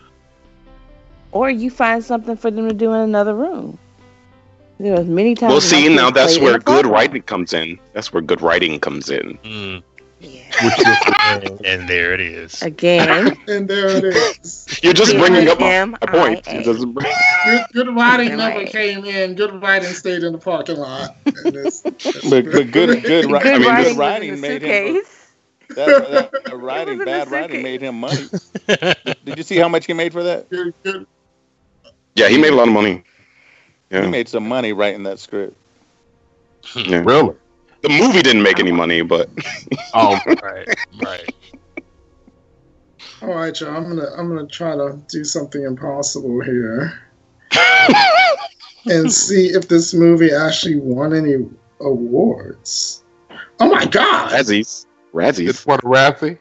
[1.32, 3.78] Or you find something for them to do in another room.
[4.80, 5.52] There was many times.
[5.52, 6.92] Well, see, now that's where good playground.
[6.94, 7.80] writing comes in.
[7.94, 9.38] That's where good writing comes in.
[9.44, 9.84] Mm.
[10.20, 10.44] Yeah.
[11.66, 12.62] And there it is.
[12.64, 14.66] Again, And there it is.
[14.84, 16.48] You're just bringing up my, my point.
[16.48, 16.64] I A.
[16.64, 17.06] You're bring-
[17.46, 18.38] Good, good writing Right.
[18.38, 19.36] never came in.
[19.36, 21.16] Good writing stayed in the parking lot.
[21.26, 24.42] And it's- it's But, but good, good, ri- good I mean, writing, good writing in
[24.42, 24.96] made the him.
[24.96, 25.14] suitcase.
[25.76, 28.28] That, that, that writing, was in the bad writing made him money.
[29.26, 30.50] Did you see how much he made for that?
[30.50, 31.06] good, good.
[32.16, 33.04] yeah, he made a lot of money.
[33.90, 35.56] He made some money writing that script.
[36.66, 36.80] Hmm.
[36.80, 37.04] yeah.
[37.06, 37.36] Really?
[37.84, 39.30] The movie didn't make any money, but
[39.94, 40.68] Oh, right.
[41.02, 41.36] Right.
[43.22, 43.76] All right, y'all.
[43.76, 47.02] I'm gonna I'm gonna try to do something impossible here
[48.86, 51.48] and see if this movie actually won any
[51.80, 53.04] awards.
[53.60, 54.32] Oh my god!
[54.32, 54.86] Razzies.
[55.14, 55.50] Razzies.
[55.50, 56.38] it's what a Razzie.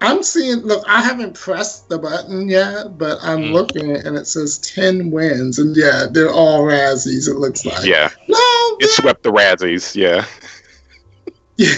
[0.00, 0.58] I'm seeing.
[0.60, 3.52] Look, I haven't pressed the button yet, but I'm Hmm.
[3.52, 7.28] looking and it says ten wins, and yeah, they're all Razzies.
[7.28, 7.84] It looks like.
[7.84, 8.76] Yeah, No.
[8.80, 9.94] it swept the Razzies.
[9.94, 10.24] Yeah.
[11.58, 11.74] Yeah,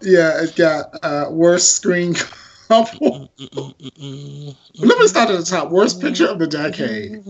[0.00, 0.42] yeah.
[0.42, 2.14] It got uh, worst screen
[2.68, 3.28] couple.
[3.38, 5.70] Let me start at the top.
[5.70, 7.22] Worst picture of the decade.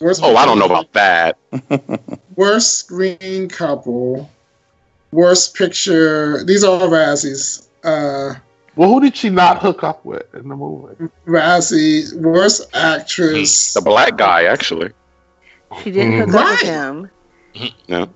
[0.00, 1.36] Worst Oh, I don't know about that.
[2.36, 4.30] Worst screen couple.
[5.12, 6.42] Worst picture.
[6.44, 7.67] These are all Razzies.
[7.88, 8.34] Uh,
[8.76, 10.94] Well, who did she not hook up with in the movie?
[11.26, 12.12] Razzie.
[12.14, 13.74] Worst actress.
[13.74, 14.92] The black guy, actually.
[15.82, 17.10] She didn't hook up with him.
[17.88, 18.08] No.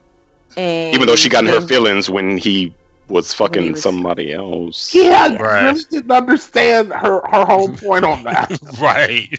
[0.57, 2.75] And Even though she got in her feelings when he
[3.09, 4.95] was fucking he was- somebody else.
[4.95, 5.63] Yeah, I Right.
[5.65, 8.59] really didn't understand her her whole point on that.
[8.81, 9.39] right.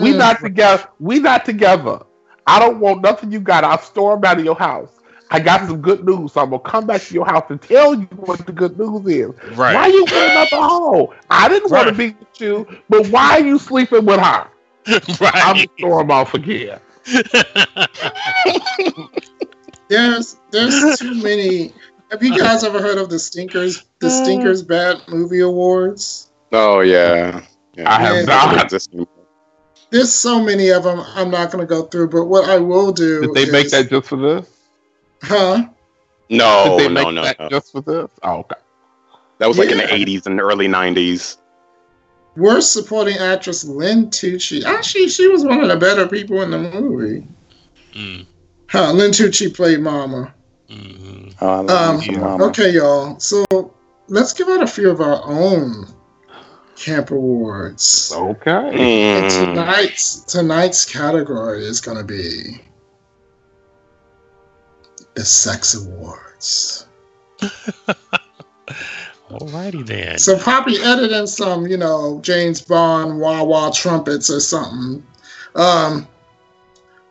[0.00, 0.86] we not together.
[0.98, 2.00] We not together.
[2.46, 3.64] I don't want nothing you got.
[3.64, 4.90] I'll storm out of your house.
[5.32, 7.94] I got some good news, so I'm gonna come back to your house and tell
[7.94, 9.30] you what the good news is.
[9.66, 9.88] Why Right.
[9.88, 11.14] you with another hoe?
[11.30, 11.96] I didn't want to Right.
[11.96, 14.48] be with you, but why are you sleeping with her?
[15.40, 15.56] I'm right.
[15.56, 16.80] gonna storm off again.
[19.88, 21.72] There's there's too many.
[22.10, 24.10] Have you guys ever heard of the Stinkers the uh.
[24.10, 26.30] Stinkers Bad Movie Awards?
[26.52, 27.42] Oh, yeah.
[27.74, 27.90] yeah.
[27.90, 28.26] I have Yeah.
[28.26, 28.64] not.
[28.64, 29.06] Existing.
[29.90, 31.00] There's so many of them.
[31.14, 33.20] I'm not going to go through, but what I will do.
[33.20, 34.51] Did they make that just for this?
[35.22, 35.66] Huh?
[36.28, 37.48] No, Did they no, make no, that no.
[37.48, 38.10] just for this?
[38.22, 38.56] Oh, okay.
[39.38, 41.38] That was like in the 80s and early 90s.
[42.36, 44.64] Worst supporting actress Lin Tucci.
[44.64, 47.26] Actually, she was one of the better people in the movie.
[47.94, 48.26] Mm,
[48.70, 48.92] Huh?
[48.92, 50.32] Lin Tucci played Mama.
[50.70, 51.34] mhm.
[51.42, 52.44] Oh, I Um, you, Mama.
[52.46, 53.18] Okay, y'all.
[53.18, 53.44] So
[54.08, 55.86] let's give out a few of our own
[56.76, 58.12] camp awards.
[58.16, 58.50] Okay.
[58.50, 59.28] Mm.
[59.54, 62.60] tonight's tonight's category is going to be
[65.14, 66.86] the sex awards.
[69.30, 70.18] Alrighty then.
[70.18, 75.04] So probably edit in some, you know, James Bond wah wah trumpets or something.
[75.54, 76.06] Um,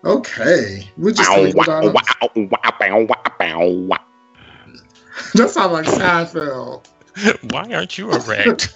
[0.05, 1.93] okay, we just Bow, leave it wow, wow,
[2.35, 3.07] wow,
[3.39, 3.97] wow, wow.
[5.35, 6.87] That sounds like Seinfeld.
[7.51, 8.73] Why aren't you erect?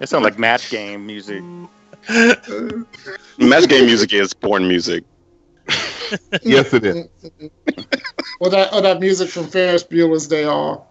[0.00, 1.42] It sounds like match game music.
[2.08, 5.04] Match game music is porn music.
[6.42, 6.96] Yes, it is.
[8.40, 10.82] or that or that music from Ferris Bueller's Day Off.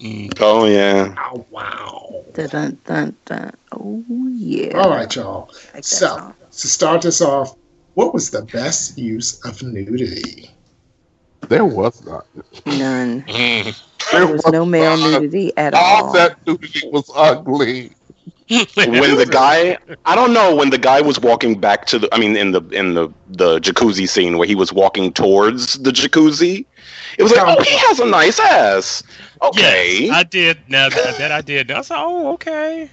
[0.00, 1.14] Mm, Oh, yeah.
[1.32, 2.24] Oh wow!
[2.34, 3.52] Dun, dun, dun, dun.
[3.72, 4.78] Oh yeah.
[4.78, 5.50] All right, y'all.
[5.74, 6.34] I like So song.
[6.50, 7.56] to start us off,
[7.94, 10.50] what was the best use of nudity?
[11.48, 12.26] There was not.
[12.66, 13.22] None.
[13.22, 13.82] mm.
[14.12, 16.12] There was no male nudity at All all.
[16.12, 17.92] that nudity was ugly.
[18.74, 22.18] when the guy I don't know when the guy was walking back to the I
[22.18, 26.66] mean in the in the the jacuzzi scene where he was walking towards the jacuzzi
[27.16, 29.04] it was like oh he has a nice ass
[29.42, 30.58] okay Yes, I did.
[30.68, 31.70] Now that, that I did.
[31.70, 32.90] I said, like, "Oh, okay."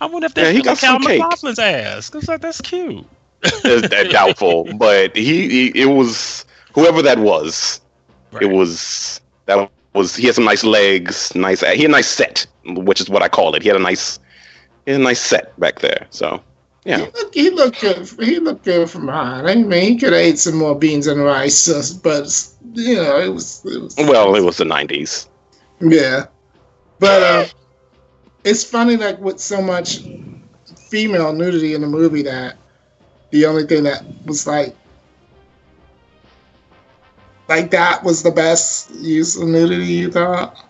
[0.00, 2.10] I wonder if that's Yeah, he got Kyle MacLachlan's ass.
[2.10, 3.06] Cause like that's cute.
[3.42, 7.80] It's that doubtful but he, he it was whoever that was
[8.40, 12.46] it was that was he had some nice legs nice he had a nice set
[12.64, 14.18] which is what I call it he had a nice
[14.84, 16.42] he had a nice set back there so
[16.84, 18.08] yeah He looked, he looked good.
[18.20, 19.48] He looked good from behind.
[19.48, 22.26] I mean, he could have ate some more beans and rice, uh, but
[22.74, 23.64] you know, it was.
[23.64, 25.28] It was well it was the 90s
[25.80, 26.26] yeah,
[26.98, 27.46] but uh,
[28.44, 30.00] it's funny, like with so much
[30.88, 32.56] female nudity in the movie, that
[33.30, 34.74] the only thing that was like,
[37.48, 39.86] like that was the best use of nudity.
[39.86, 40.64] You thought?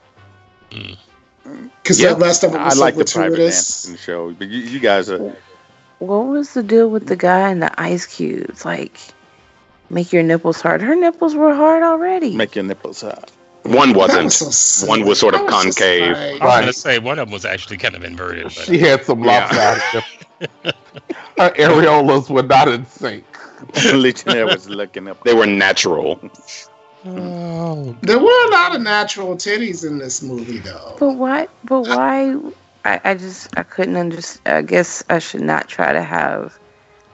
[0.70, 0.98] Mm.
[1.84, 3.82] Because Yeah, the rest of it I was like the private gratuitous.
[3.84, 5.36] dancing show, but you, you guys are
[5.98, 8.64] What was the deal with the guy and the ice cubes?
[8.64, 8.98] Like,
[9.90, 10.80] make your nipples hard.
[10.82, 12.34] Her nipples were hard already.
[12.36, 13.30] make your nipples hard.
[13.64, 14.86] one wasn't was so.
[14.86, 16.12] One was sort of was concave.
[16.12, 18.44] like- I was gonna say one of them was actually kind of inverted.
[18.44, 19.40] But She had some Yeah.
[19.40, 20.04] lopsided.
[21.38, 23.24] Her areolas were not in sync.
[23.94, 25.22] Legionnaire was looking up.
[25.24, 26.18] they were natural
[27.04, 30.96] oh, There were a lot of natural titties in this movie, though.
[30.98, 31.48] But why?
[31.64, 32.34] But why?
[32.84, 34.56] I, I just I couldn't understand.
[34.56, 36.58] I guess I should not try to have.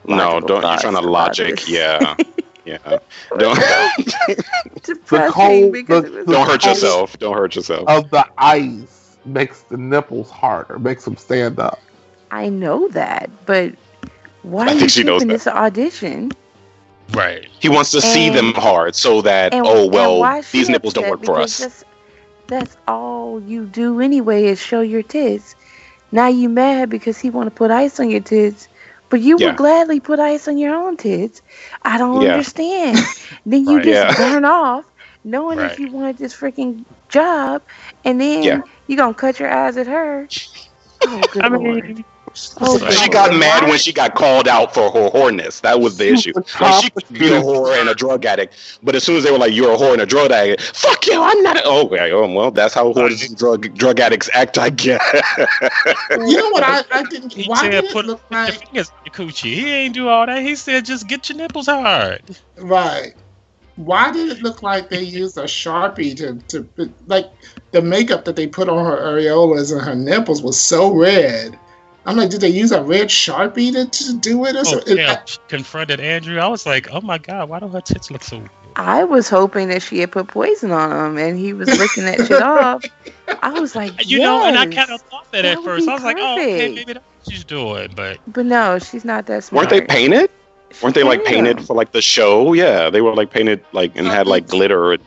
[0.07, 1.67] no don't you're thoughts trying to logic this.
[1.67, 2.15] yeah
[2.65, 2.77] yeah
[3.37, 3.57] don't
[4.83, 9.63] Depressing cold- because the- it don't hurt yourself don't hurt yourself Of the ice makes
[9.63, 11.79] the nipples harder, makes them stand up.
[12.31, 13.75] I know that, but
[14.41, 15.33] why I are you think she knows keeping that.
[15.33, 16.35] this audition?
[17.13, 17.47] Right.
[17.59, 20.69] he wants to see them hard so that And, oh well why is she these
[20.69, 21.83] nipples don't work for us That's,
[22.47, 25.55] that's all you do anyway is show your tits.
[26.11, 28.67] Now you mad because he want to put ice on your tits,
[29.09, 29.39] but you Yeah.
[29.39, 31.41] would gladly put ice on your own tits.
[31.83, 32.23] I don't Yeah.
[32.23, 33.11] understand.
[33.45, 33.81] then you Right.
[33.81, 34.13] just Yeah.
[34.13, 34.85] burn off,
[35.23, 35.61] knowing Right.
[35.61, 37.63] if you wanted this freaking job,
[38.03, 38.63] and then Yeah.
[38.87, 40.29] you gonna cut your eyes at her.
[41.03, 41.89] Oh, good I lord.
[41.89, 42.05] mean,
[42.59, 42.93] Oh, Right.
[42.93, 45.61] she good got mad when she got called out for her whoreness.
[45.61, 46.33] That was the issue.
[46.59, 49.31] Like she could be a whore and a drug addict, but as soon as they
[49.31, 51.57] were like, "You're a whore and a drug addict," fuck you, I'm not.
[51.57, 55.01] A- oh, okay, oh, well, that's how whores and drug drug addicts act, I guess.
[56.11, 57.33] You know what I, I didn't.
[57.33, 58.53] he Why said did it put, look put your like?
[58.55, 59.53] fingers in your coochie.
[59.53, 60.41] He ain't do all that.
[60.41, 62.37] He said just get your nipples hard.
[62.57, 63.13] Right.
[63.75, 67.25] Why did it look like they used a sharpie to to like
[67.71, 71.57] the makeup that they put on her areolas and her nipples was so red.
[72.05, 74.97] I'm like, did they use a red sharpie to, to do it or Oh, something?
[74.97, 75.23] yeah.
[75.25, 76.39] She confronted Andrew.
[76.39, 78.41] I was like, oh my god, why do her tits look so?
[78.75, 82.25] I was hoping that she had put poison on him and he was licking that
[82.25, 82.83] shit off.
[83.43, 85.87] I was like, You know, and I kind of thought that, That at first.
[85.87, 89.25] I was like, oh, okay, maybe that's what she's doing, but But no, she's not
[89.27, 89.69] that smart.
[89.69, 90.31] Weren't they painted?
[90.71, 92.53] She Weren't they like painted painted for like the show?
[92.53, 94.93] Yeah, they were like painted like and uh, had like glitter.
[94.93, 95.03] And,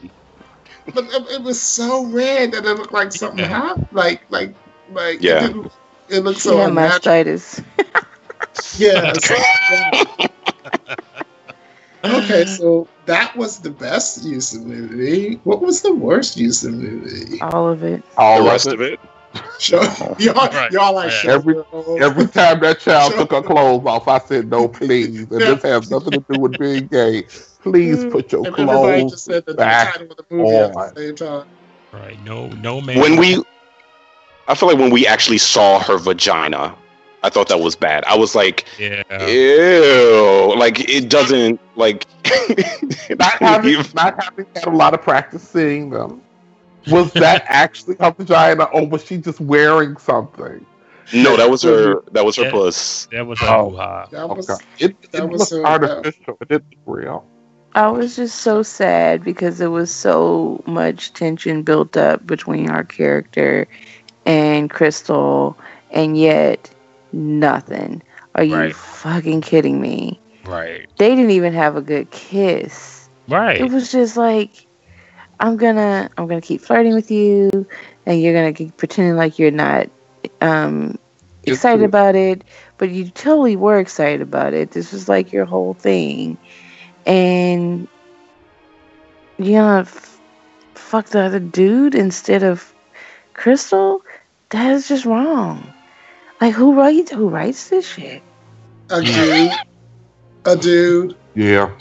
[0.95, 3.47] But it, it was so red that it looked like something Yeah.
[3.49, 3.89] happened.
[3.91, 4.55] Like like
[4.93, 5.47] like Yeah.
[5.47, 5.73] It, didn't-
[6.15, 7.62] it looked She so had mastitis.
[8.79, 9.12] Yeah.
[9.15, 9.35] so-
[12.05, 15.41] Okay, so that was the best use of nudity.
[15.45, 17.41] What was the worst use of nudity?
[17.41, 18.05] All of it.
[18.17, 19.01] All the rest of it.
[19.59, 19.81] Show,
[20.19, 20.71] y'all, Right.
[20.71, 21.19] y'all like Yeah.
[21.23, 21.55] show Every-
[22.01, 23.21] Every time that child Sure.
[23.21, 26.59] took her clothes off, I said, "No, please." And this has nothing to do with
[26.59, 27.25] being gay.
[27.62, 28.11] Please mm.
[28.11, 30.93] put your And everybody clothes just said the back title of the movie at on.
[30.95, 31.47] the same time.
[31.93, 32.99] right, no, no man.
[33.01, 33.43] When we,
[34.49, 36.75] I feel like when we actually saw her vagina,
[37.23, 38.05] I thought that was bad.
[38.05, 42.07] I was like, yeah, ew, like it doesn't like.
[43.19, 46.21] not having not having had a lot of practice seeing them.
[46.91, 50.65] Was that actually her vagina, or was she just wearing something?
[51.15, 52.03] no, that was her.
[52.13, 52.51] That was her Yeah.
[52.51, 53.07] puss.
[53.13, 53.71] that was a Oh.
[53.71, 54.07] hoo-ha.
[54.11, 54.65] That was Okay.
[54.79, 56.37] It, that it was looked her- artificial.
[56.43, 57.25] It didn't real.
[57.75, 62.85] I was just so sad because there was so much tension built up between our
[62.85, 63.67] character
[64.27, 65.57] and Crystal,
[65.91, 66.70] and yet
[67.12, 68.03] nothing.
[68.35, 68.75] Are you Right.
[68.75, 70.20] fucking kidding me?
[70.45, 73.09] Right, They didn't even have a good kiss.
[73.29, 73.61] right.
[73.61, 74.66] It was just like,
[75.41, 77.51] I'm gonna, I'm gonna keep flirting with you,
[78.07, 79.89] and you're gonna keep pretending like you're not
[80.41, 80.99] um,
[81.45, 81.85] excited true.
[81.85, 82.43] about it,
[82.79, 84.70] but you totally were excited about it.
[84.72, 86.39] This was like your whole thing,
[87.07, 87.89] and
[89.39, 90.20] you gonna f-
[90.75, 92.72] fuck the other dude instead of
[93.35, 94.03] Crystal.
[94.55, 95.67] That is just wrong.
[96.41, 98.23] Like who writes who writes this shit?
[98.89, 99.51] a dude.
[100.45, 101.73] A dude, Yeah.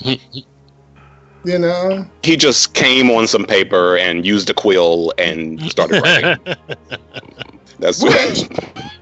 [1.43, 2.07] you know.
[2.24, 6.39] He just came on some paper and used a quill and started writing.
[7.80, 8.49] That's Which,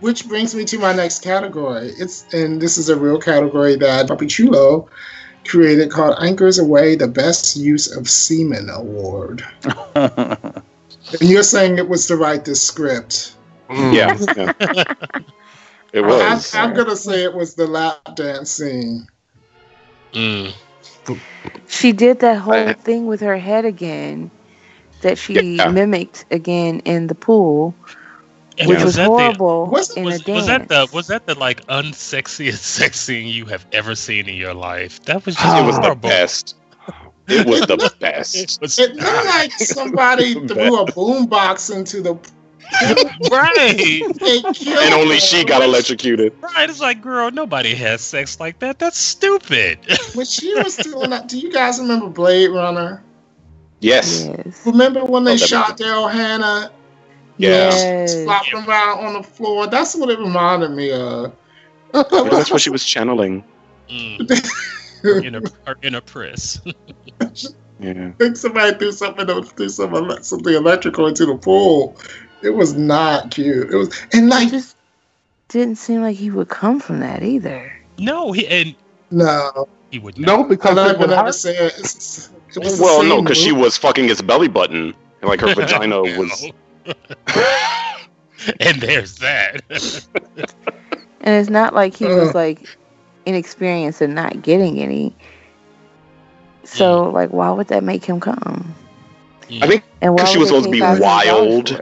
[0.02, 1.94] which brings me to my next category.
[1.98, 4.90] It's and this is a real category that Papi Chulo
[5.48, 9.46] created called Anchors Away the Best Use of Semen Award.
[9.96, 10.62] and
[11.22, 13.38] you're saying it was to write this script.
[13.72, 14.18] Yeah.
[14.38, 14.52] yeah.
[15.94, 16.54] It was.
[16.54, 18.94] I, am gonna say it was the lap dance scene.
[20.14, 20.54] Mm.
[21.68, 24.32] She did that whole I- thing with her head again
[25.02, 25.68] that she Yeah.
[25.68, 27.76] mimicked again in the pool,
[28.58, 30.36] And which was was that the- horrible Was- in was, a dance.
[30.36, 34.36] was that the was that the like unsexiest sex scene you have ever seen in
[34.36, 35.02] your life?
[35.06, 36.56] That was just it was the best.
[37.28, 38.36] It was the best.
[38.36, 42.16] It was It looked like somebody threw a boombox into the
[43.32, 44.02] right,
[44.84, 46.34] And only she got electrocuted.
[46.42, 46.70] right.
[46.70, 48.80] It's like, girl, nobody has sex like that.
[48.80, 49.80] That's stupid.
[50.14, 53.04] When she was still in that, do you guys remember Blade Runner?
[53.80, 54.28] Yes.
[54.28, 54.66] Yes.
[54.66, 56.72] Remember when they Oh, shot Daryl Hannah,
[57.38, 57.50] Yeah.
[57.72, 58.24] Yes.
[58.24, 59.68] flopping around on the floor?
[59.68, 61.34] That's what it reminded me of.
[61.94, 63.44] Well, that's what she was channeling.
[63.90, 66.62] Mm, in a or in a press.
[67.80, 68.08] Yeah.
[68.08, 71.98] I think somebody threw something threw some ele- something electrical into the pool.
[72.44, 73.72] It was not cute.
[73.72, 74.76] It was and like, It like just
[75.50, 77.72] didn't seem like he would come from that either.
[77.98, 78.76] No, he and
[79.12, 80.28] no, he would not.
[80.28, 81.28] No, because I'm not it would even hurt.
[81.28, 84.94] It's, it was Well, no, because she was fucking his belly button.
[85.22, 86.52] And like her vagina was.
[88.60, 89.62] and there's that.
[91.24, 92.68] And it's not like he was like
[93.26, 95.16] inexperienced and not getting any.
[96.64, 97.14] So Mm.
[97.14, 98.74] like, why would that make him come?
[99.62, 101.82] I think And why Because she was supposed to be pay $5,000 wild.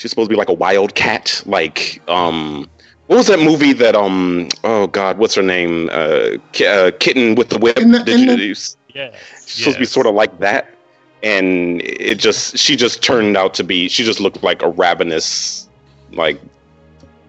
[0.00, 0.28] For it?
[0.28, 1.42] she's supposed to be like a wild cat.
[1.46, 2.68] Like, um,
[3.06, 5.88] what was that movie that, um, oh God, what's her name?
[5.92, 7.78] Uh, ki- uh Kitten with the Whip.
[7.78, 8.54] In the- Did in you- the- you-
[8.94, 9.14] yes.
[9.46, 10.74] She's supposed to be sort of like that.
[11.22, 15.68] And it just, she just turned out to be, she just looked like a ravenous,
[16.12, 16.40] like,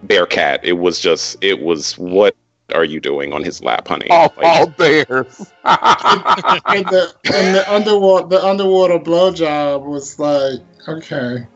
[0.04, 0.60] bear cat.
[0.64, 2.34] It was just, it was, what
[2.74, 4.08] are you doing on his lap, honey?
[4.08, 5.52] all, Like, all theirs.
[5.64, 11.46] and the and the underwater the underwater blowjob was like okay.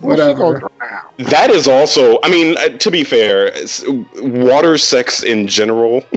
[0.00, 0.60] Whatever.
[1.18, 3.52] that is also, I mean, uh, to be fair,
[4.20, 6.04] water sex in general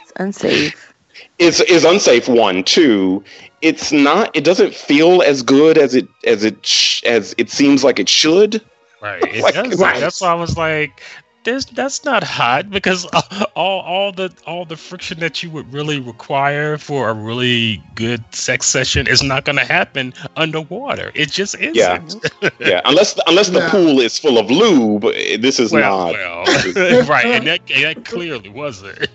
[0.00, 0.94] It's unsafe.
[1.38, 2.28] is is unsafe.
[2.28, 3.22] One, two.
[3.62, 4.34] It's not.
[4.36, 8.08] It doesn't feel as good as it as it sh- as it seems like it
[8.08, 8.62] should.
[9.00, 9.22] Right.
[9.34, 9.78] It Like, does.
[9.78, 10.00] right.
[10.00, 11.02] That's why I was like,
[11.46, 13.06] "There's that's not hot," because
[13.56, 18.24] all all the all the friction that you would really require for a really good
[18.34, 21.12] sex session is not going to happen underwater.
[21.14, 21.76] It just isn't.
[21.76, 22.50] Yeah.
[22.60, 23.70] Yeah, unless unless the Yeah.
[23.70, 25.02] pool is full of lube,
[25.40, 26.12] this is Well, not.
[26.14, 26.44] well,
[27.14, 29.08] right, and that that clearly wasn't.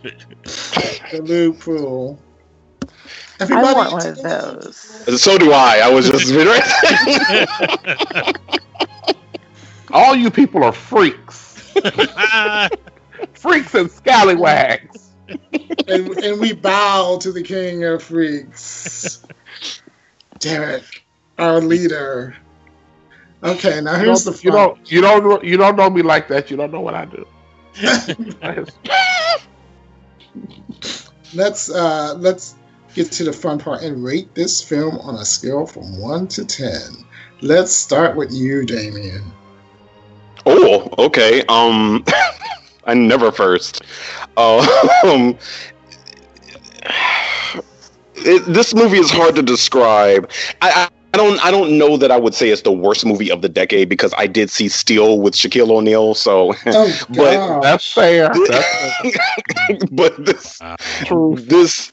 [1.11, 2.19] The lube pool.
[3.41, 4.75] I want one of those.
[5.21, 5.81] So do I.
[5.83, 6.31] I was just
[9.91, 11.30] All you people are freaks.
[13.33, 15.11] freaks and scallywags.
[15.87, 19.23] and, and we bow to the king of freaks,
[20.39, 21.03] Derek,
[21.37, 22.35] our leader.
[23.43, 24.51] Okay, now You here's the you fun.
[24.51, 26.49] don't you don't you don't know me like that.
[26.51, 27.25] You don't know what I do.
[31.33, 32.55] let's uh let's
[32.93, 36.45] get to the fun part and rate this film on a scale from one to
[36.45, 37.05] ten.
[37.41, 39.23] Let's start with you, Damien.
[40.45, 41.43] Oh, okay.
[41.49, 42.03] Um,
[42.85, 43.81] I never first.
[44.37, 44.65] Um,
[48.15, 50.29] it, this movie is hard to describe.
[50.61, 53.29] I, I I don't I don't know that I would say it's the worst movie
[53.29, 56.13] of the decade because I did see Steel with Shaquille O'Neal.
[56.13, 58.29] So, Oh But- That's fair.
[58.47, 60.77] That's but this Uh,
[61.35, 61.91] this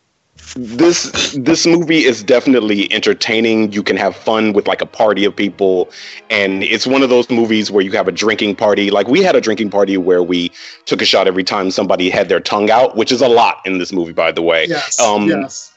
[0.56, 3.72] this this movie is definitely entertaining.
[3.72, 5.90] You can have fun with like a party of people.
[6.30, 8.90] And it's one of those movies where you have a drinking party.
[8.90, 10.50] Like we had a drinking party where we
[10.86, 13.78] took a shot every time somebody had their tongue out which is a lot in
[13.78, 14.66] this movie by the way.
[14.68, 15.72] Yes, um, yes.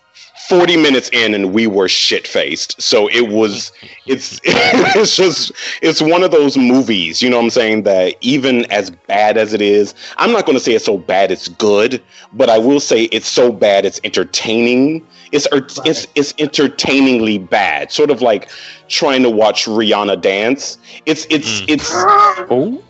[0.51, 3.71] 40 minutes in and we were shit faced so it was
[4.05, 8.65] it's it's just it's one of those movies you know what i'm saying that even
[8.71, 12.03] as bad as it is i'm not going to say it's so bad it's good
[12.33, 15.07] but i will say it's so bad it's entertaining.
[15.31, 18.49] It's er, it's it's entertainingly bad sort of like
[18.89, 20.77] trying to watch rihanna dance.
[21.05, 21.65] It's it's Mm.
[21.69, 21.91] it's
[22.51, 22.83] Oh,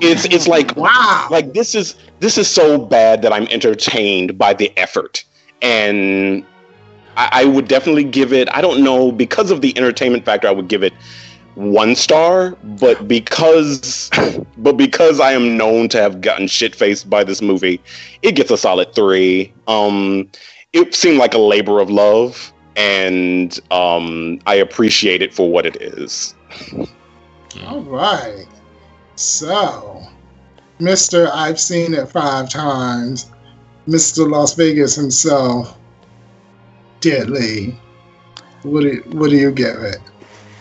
[0.00, 1.28] it's it's like Wow.
[1.30, 5.24] like this is this is so bad that I'm entertained by the effort,
[5.62, 6.44] and
[7.18, 8.48] I, I would definitely give it.
[8.54, 10.48] I don't know because of the entertainment factor.
[10.48, 10.94] I would give it
[11.56, 14.08] one star, but because
[14.58, 17.80] but because I am known to have gotten shit faced by this movie,
[18.22, 19.52] it gets a solid three.
[19.66, 20.30] Um,
[20.72, 25.76] it seemed like a labor of love, and um, I appreciate it for what it
[25.82, 26.34] is.
[27.66, 28.46] All right.
[29.16, 30.06] So,
[30.78, 31.28] Mr.
[31.32, 33.28] I've seen it five times,
[33.88, 34.30] Mr.
[34.30, 35.77] Las Vegas himself,
[37.00, 37.78] Deadly.
[38.62, 39.98] What do, what do you get it?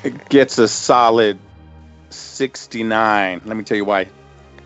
[0.03, 1.39] It gets a solid
[2.09, 3.41] 69.
[3.45, 4.07] Let me tell you why.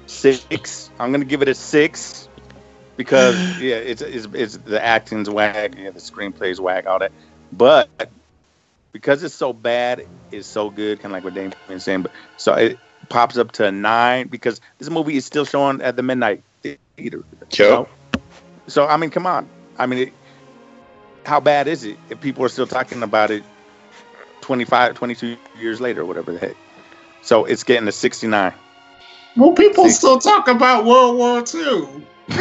[0.06, 0.89] Six.
[0.99, 2.27] I'm gonna give it a six
[2.98, 7.11] because yeah, it's it's, it's the acting's whack, yeah, the screenplay's whack, all that.
[7.53, 7.89] But
[8.91, 12.03] because it's so bad, it's so good, kind of like what Damien was saying.
[12.03, 12.77] But so it
[13.10, 17.23] pops up to a nine because this movie is still showing at the midnight theater.
[17.49, 17.88] So,
[18.68, 19.49] so I mean, come on.
[19.77, 20.14] I mean, it,
[21.26, 23.43] how bad is it if people are still talking about it
[24.41, 26.56] 25, 22 years later, whatever the heck?
[27.22, 28.53] So it's getting to 69.
[29.38, 32.06] Well, people still talk about World War II.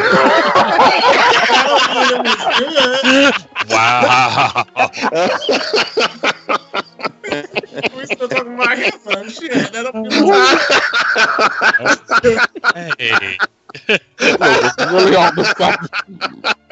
[3.69, 4.65] Wow.
[7.97, 9.53] we still talking about Hitler and shit.
[9.53, 10.13] That don't mean-
[12.75, 13.39] hey.
[13.89, 15.95] Look, it's really on the subject.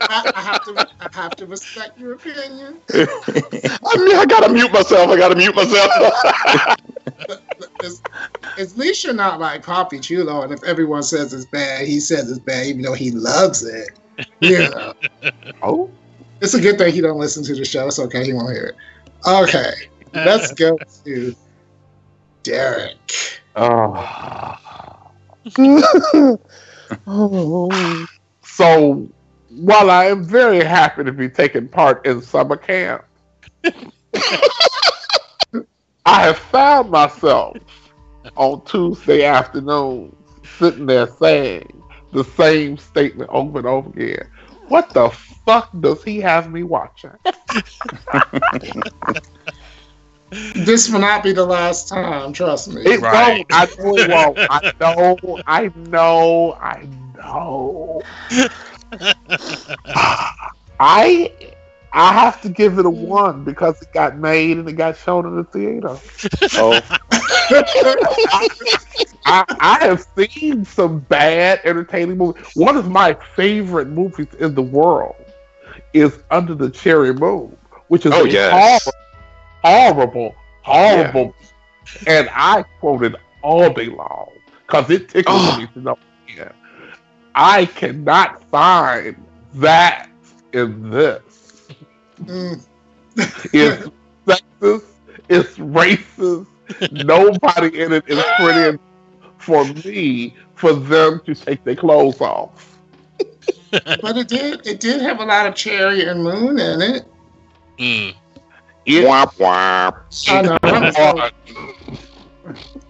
[0.01, 2.79] I, I have to I have to respect your opinion.
[2.93, 5.09] I mean, I gotta mute myself.
[5.11, 5.93] I gotta mute myself.
[7.81, 8.03] It's-
[8.59, 12.29] At least you're not like Poppy Chulo, and if everyone says it's bad, he says
[12.31, 13.91] it's bad, even though he loves it.
[14.41, 14.93] Yeah.
[15.63, 15.89] Oh,
[16.41, 17.87] it's a good thing he don't listen to the show.
[17.87, 18.77] It's okay, he won't hear it.
[19.27, 19.73] Okay,
[20.15, 21.35] let's go to
[22.43, 23.41] Derek.
[23.57, 24.59] oh.
[28.43, 29.09] so,
[29.51, 33.05] while I am very happy to be taking part in summer camp,
[36.05, 37.57] I have found myself
[38.37, 40.15] on Tuesday afternoons
[40.59, 41.83] sitting there saying
[42.13, 44.29] the same statement over and over again.
[44.69, 47.13] What the fuck does he have me watching?
[50.31, 52.83] This will not be the last time, trust me.
[52.85, 53.13] It Right.
[53.13, 53.47] won't.
[53.51, 54.39] I know it won't.
[54.49, 55.19] I know.
[55.47, 56.57] I know.
[56.61, 58.03] I know.
[60.81, 61.31] I
[61.93, 65.27] I have to give it a one because it got made and it got shown
[65.27, 66.01] in the theater.
[66.57, 66.83] oh,
[69.27, 72.43] I, I have seen some bad entertaining movies.
[72.55, 75.17] One of my favorite movies in the world
[75.93, 77.57] is Under the Cherry Moon,
[77.89, 78.93] which is Oh, a yes.
[79.63, 81.35] Horrible, horrible, horrible.
[82.07, 84.31] And I quoted all day long
[84.67, 85.53] because it tickles Oh.
[85.53, 85.97] me to no
[86.39, 86.53] end.
[87.35, 89.17] I cannot find
[89.55, 90.09] that
[90.53, 91.73] in this.
[92.25, 92.65] Mm,
[93.53, 93.89] It's
[94.27, 94.85] sexist.
[95.29, 96.47] It's racist.
[96.91, 98.81] Nobody in it is pretty enough
[99.39, 102.79] for me for them to take their clothes off.
[104.01, 107.05] but it did it did have a lot of cherry and moon in it.
[107.79, 108.15] Mm.
[108.89, 109.97] It womp womp.
[110.29, 110.57] I know.
[110.63, 110.97] I'm was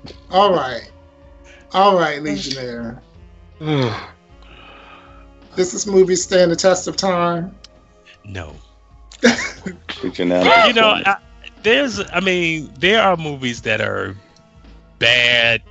[0.31, 0.89] All right.
[1.73, 3.03] All right, Legionnaire.
[3.61, 3.91] Does
[5.73, 7.53] this movie stand the test of time?
[8.25, 8.55] No.
[10.05, 11.17] reaching you know, I,
[11.65, 14.15] there's, I mean, there are movies that are
[15.01, 15.63] bad,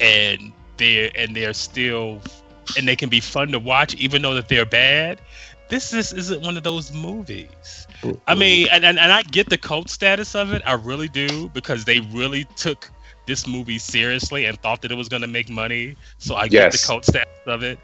[0.00, 2.20] and they're and they're still,
[2.76, 5.20] and they can be fun to watch, even though that they're bad.
[5.68, 7.86] This just isn't one of those movies.
[8.26, 10.62] I mean, and, and, and I get the cult status of it.
[10.66, 12.90] I really do because they really took
[13.26, 15.96] this movie seriously and thought that it was going to make money.
[16.18, 16.72] So I get Yes.
[16.72, 17.80] the cult status of it.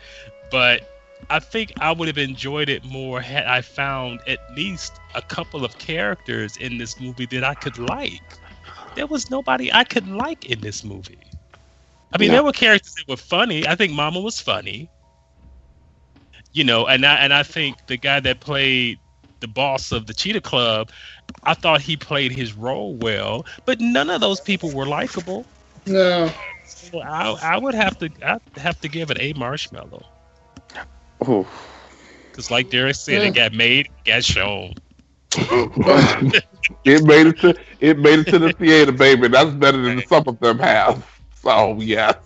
[0.50, 0.82] But
[1.30, 5.64] I think I would have enjoyed it more had I found at least a couple
[5.64, 8.38] of characters in this movie that I could like.
[8.94, 11.22] There was nobody I could like in this movie.
[12.12, 12.32] I mean, No.
[12.32, 13.66] there were characters that were funny.
[13.66, 14.90] I think Mama was funny.
[16.52, 19.00] You know, and I and I think the guy that played
[19.40, 20.90] the boss of the Cheetah Club,
[21.44, 25.46] I thought he played his role well, but none of those people were likable.
[25.86, 26.30] No.
[26.64, 30.02] So I, I would have to I have to give it a marshmallow
[31.28, 31.46] Ooh.
[32.32, 34.74] because, like Derek said, it got made, got shown.
[36.84, 39.28] it made it to it made it to the theater, baby.
[39.28, 41.04] That's better than some of them have.
[41.34, 42.16] So yes.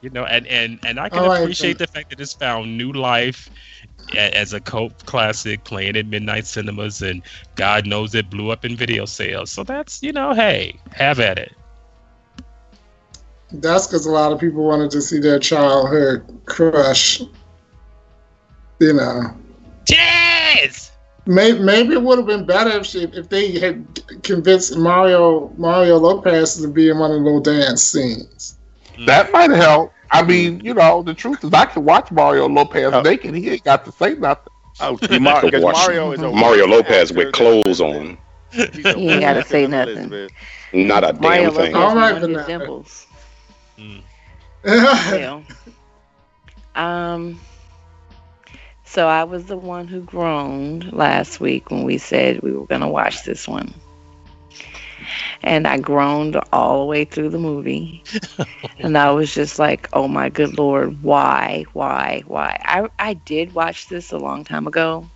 [0.00, 2.76] You know, and and and I can All right, appreciate the fact that it's found
[2.76, 3.48] new life
[3.81, 3.81] a-
[4.16, 7.22] as a cult classic playing at midnight cinemas, and
[7.54, 9.50] God knows it blew up in video sales.
[9.50, 11.52] So that's you know, hey, have at it.
[13.52, 17.20] That's because a lot of people wanted to see their childhood crush.
[18.80, 19.36] You know.
[19.86, 20.90] Cheers.
[21.26, 23.86] Maybe, maybe it would have been better if she, if they had
[24.24, 28.58] convinced Mario Mario Lopez to be in one of the little dance scenes.
[29.06, 29.92] That might help.
[30.12, 33.00] I mean, you know, the truth is I can watch Mario Lopez Oh.
[33.02, 33.34] naked.
[33.34, 34.52] He ain't got to say nothing.
[34.80, 38.18] Oh, Mar- 'cause Watch Mario is a Mario Lopez with clothes on.
[38.50, 39.96] He's He ain't gotta say nothing.
[39.96, 40.32] Elizabeth.
[40.72, 41.74] Not a damn Mario thing.
[41.74, 43.06] All right, one his dimples.
[43.78, 44.02] Mm.
[44.64, 45.40] Yeah.
[46.74, 47.40] Um.
[48.84, 52.88] So I was the one who groaned last week when we said we were gonna
[52.90, 53.72] watch this one,
[55.42, 58.04] and I groaned all the way through the movie,
[58.78, 63.54] and I was just like, "Oh my good lord, why, why, why?" I I did
[63.54, 65.10] watch this a long time ago,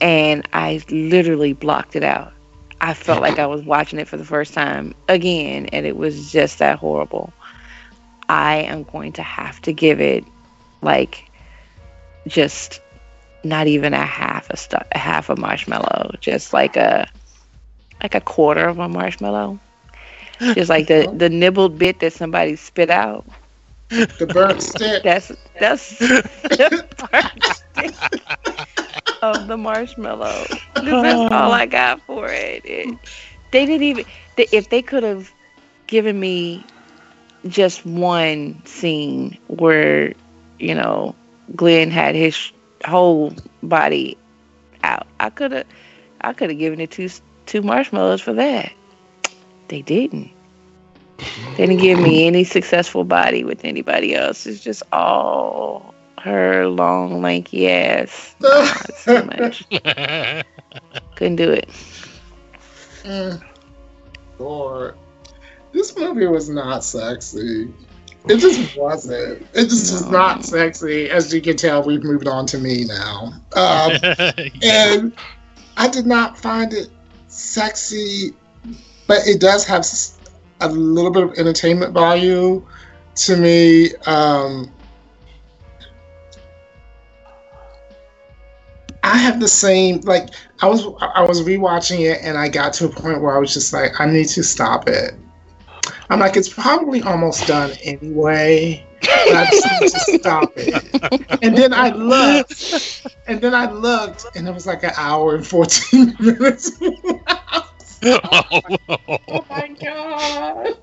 [0.00, 2.32] and I literally blocked it out.
[2.80, 6.30] I felt like I was watching it for the first time again, and it was
[6.30, 7.32] just that horrible.
[8.28, 10.24] I am going to have to give it
[10.82, 11.30] like
[12.26, 12.80] just
[13.44, 17.08] not even a half a stu- a half a marshmallow, just like a
[18.02, 19.58] like a quarter of a marshmallow.
[20.54, 23.24] Just like the the nibbled bit that somebody spit out.
[24.18, 25.02] the burnt stick.
[25.02, 27.94] That's that's the burnt stick
[29.22, 30.48] of the marshmallow.
[31.00, 32.62] That's all I got for it.
[32.64, 32.98] It-
[33.52, 34.04] they didn't even.
[34.36, 35.32] They, if they could have
[35.86, 36.64] given me
[37.46, 40.12] just one scene where
[40.58, 41.14] you know
[41.54, 42.52] Glenn had his
[42.86, 44.16] whole body
[44.82, 45.66] out, I could have.
[46.20, 47.08] I could have given it two
[47.48, 48.72] two marshmallows for that.
[49.68, 50.30] They didn't.
[51.56, 54.46] They didn't give me any successful body with anybody else.
[54.46, 58.36] It's just all her long, lanky ass.
[58.40, 59.64] Nah, it's too much.
[61.16, 61.68] Couldn't do it.
[63.02, 63.42] Mm.
[64.38, 64.96] Lord.
[65.72, 67.72] This movie was not sexy.
[68.28, 69.42] It just wasn't.
[69.54, 71.10] It just was not sexy.
[71.10, 73.32] As you can tell, we've moved on to me now.
[73.54, 73.92] Um,
[74.62, 75.12] and
[75.76, 76.90] I did not find it
[77.38, 78.34] sexy,
[79.06, 79.86] but it does have
[80.60, 82.66] a little bit of entertainment value
[83.14, 83.94] to me.
[84.06, 84.72] Um,
[89.02, 92.86] I have the same like I was I was rewatching it and I got to
[92.86, 95.14] a point where I was just like I need to stop it.
[96.10, 98.84] I'm like it's probably almost done anyway.
[99.26, 100.84] But I just need to stop it.
[101.42, 102.64] And then I looked,
[103.26, 106.72] and then I looked, and it was like an hour and 14 minutes.
[108.04, 108.60] Oh,
[109.28, 110.76] oh my god!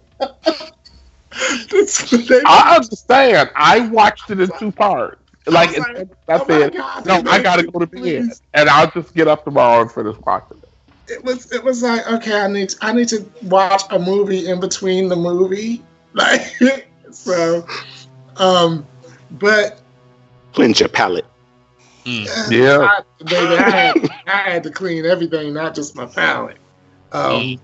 [2.45, 3.51] I understand.
[3.55, 5.21] I watched it in two parts.
[5.47, 6.73] Like I, like, it- that's oh it.
[6.73, 8.41] God, No, they I gotta go to bed, please.
[8.53, 10.69] and I'll just get up tomorrow and finish watching it.
[11.13, 14.59] it was it was like okay i need i need to watch a movie in
[14.59, 15.83] between the movie
[16.13, 16.55] like
[17.11, 17.63] so
[18.37, 18.85] um
[19.31, 19.81] but
[20.53, 21.25] Cleanse your palate.
[22.05, 22.51] Mm.
[22.51, 22.77] Yeah.
[22.81, 23.95] I, baby, I, had,
[24.27, 26.57] I had to clean everything not just my palate
[27.11, 27.59] um Mm.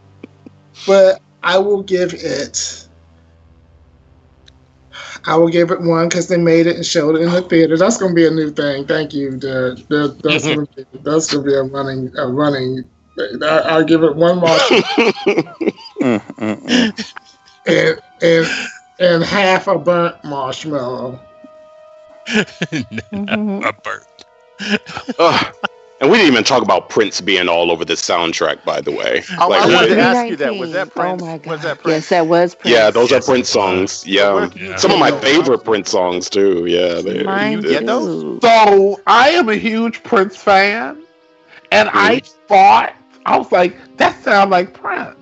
[0.86, 2.88] but i will give it
[5.26, 7.78] I will give it one because they made it and showed it in the theater.
[7.78, 8.86] That's going to be a new thing.
[8.88, 9.88] Thank you, Derek.
[9.90, 12.84] That- That's going to be, that's going to be a running a running.
[13.20, 14.50] I, I'll give it one more
[16.02, 16.94] Mm, mm, mm.
[17.68, 18.48] and and
[19.02, 21.20] and half a burnt marshmallow.
[22.30, 23.66] Mhm.
[23.66, 24.26] a burnt.
[25.20, 25.56] Ugh.
[26.02, 29.24] And we didn't even talk about Prince being all over the soundtrack, by the way.
[29.40, 30.56] Oh, Like, I what- wanted to ask you that.
[30.56, 30.92] Was that 319.
[30.92, 31.22] Prince?
[31.22, 31.52] Oh my god.
[31.52, 31.96] Was that Prince?
[31.96, 32.76] Yes, that was Prince.
[32.76, 34.04] yeah, those Yes, are Prince songs.
[34.08, 34.34] Yeah.
[34.34, 34.76] Where can you Yeah.
[34.78, 36.66] Some of my favorite Prince songs too.
[36.68, 38.40] Yeah, they, Mine you too.
[38.42, 41.04] So I am a huge Prince fan,
[41.72, 42.94] and I thought
[43.26, 45.18] I was like, that sounds like Prince,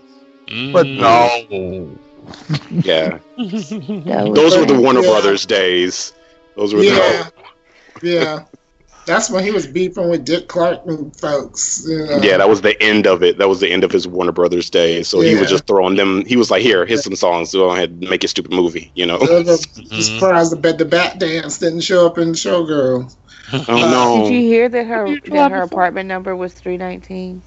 [0.72, 0.99] but Mm.
[0.99, 1.99] no.
[2.72, 3.19] Yeah.
[3.38, 5.10] Those were the Warner Yeah.
[5.10, 6.14] Brothers days.
[6.56, 7.30] Those were Yeah,
[8.01, 8.45] yeah.
[9.06, 11.84] That's when he was beefing with Dick Clark and folks.
[11.88, 12.18] You know?
[12.22, 12.38] yeah.
[12.38, 13.38] That was the end of it.
[13.39, 15.07] That was the end of his Warner Brothers days.
[15.07, 16.23] So he was just throwing them.
[16.26, 17.51] He was like, "Here, here's some songs.
[17.51, 19.15] Go ahead, and make a stupid movie." You know.
[19.18, 20.01] I was Mhm.
[20.03, 23.11] surprised the bat the bat dance didn't show up in Showgirl.
[23.51, 24.26] Oh no.
[24.30, 27.41] Did you hear that her that her apartment number was three nineteen?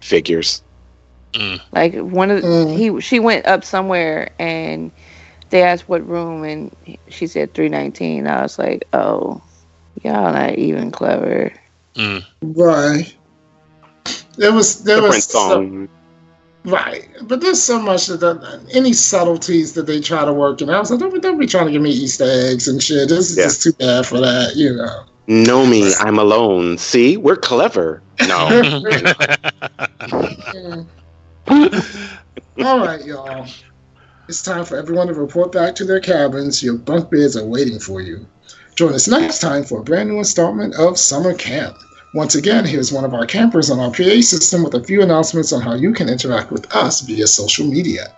[0.00, 0.62] figures.
[1.72, 2.76] Like one of the, Mm.
[2.76, 4.90] he she went up somewhere and
[5.50, 6.74] they asked what room and
[7.08, 8.26] she said three nineteen.
[8.26, 9.40] I was like, oh,
[10.02, 11.52] y'all not even clever.
[11.94, 12.24] Mm.
[12.42, 13.14] Right.
[14.36, 15.88] There was there The was Prince so-
[16.64, 20.70] right, but there's so much that any subtleties that they try to work in.
[20.70, 23.08] I was like, don't, be- don't be trying to give me Easter eggs and shit.
[23.08, 23.44] This is Yeah.
[23.44, 25.04] just too bad for that, you know.
[25.28, 26.78] Know me, I'm alone.
[26.78, 28.02] See, we're clever.
[28.26, 28.48] No.
[30.52, 30.86] Mm.
[32.64, 33.46] All right, y'all.
[34.28, 36.62] It's time for everyone to report back to their cabins.
[36.62, 38.26] Your bunk beds are waiting for you.
[38.76, 41.76] Join us next time for a brand new installment of Summer Camp.
[42.14, 45.52] Once again, here's one of our campers on our PA system with a few announcements
[45.52, 48.14] on how you can interact with us via social media.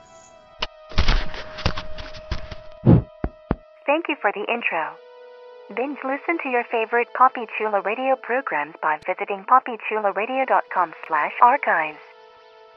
[3.86, 4.96] Thank you for the intro.
[5.74, 11.98] Binge listen to your favorite Poppy Chula radio programs by visiting poppychularadio.com slash archives.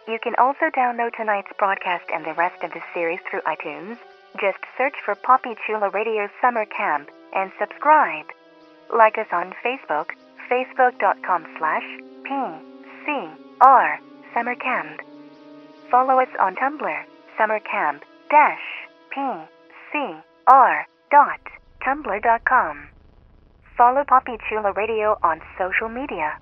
[0.08, 3.98] You can also download tonight's broadcast and the rest of the series through iTunes.
[4.40, 8.26] Just search for Poppy Chula Radio Summer Camp and subscribe.
[8.96, 10.12] Like us on Facebook,
[10.50, 11.84] facebook.com slash
[12.26, 13.98] PCR
[14.34, 15.02] Summer Camp.
[15.92, 17.04] Follow us on Tumblr,
[17.38, 21.42] summercamp dash PCR dot
[21.86, 22.90] tumblr.com.
[23.78, 26.40] Follow Poppy Chula Radio on social media.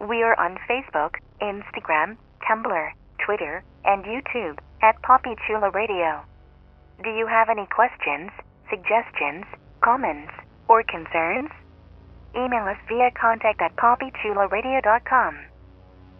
[0.00, 2.16] We are on Facebook, Instagram,
[2.48, 2.92] Tumblr,
[3.24, 6.22] Twitter, and YouTube at Poppy Chula Radio.
[7.04, 8.30] Do you have any questions,
[8.70, 9.44] suggestions,
[9.82, 10.32] comments,
[10.66, 11.50] or concerns?
[12.34, 15.38] Email us via contact at poppychularadio.com.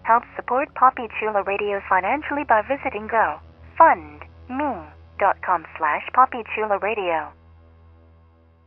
[0.02, 7.32] Help support Poppy Chula Radio financially by visiting gofundme.com slash poppychularadio.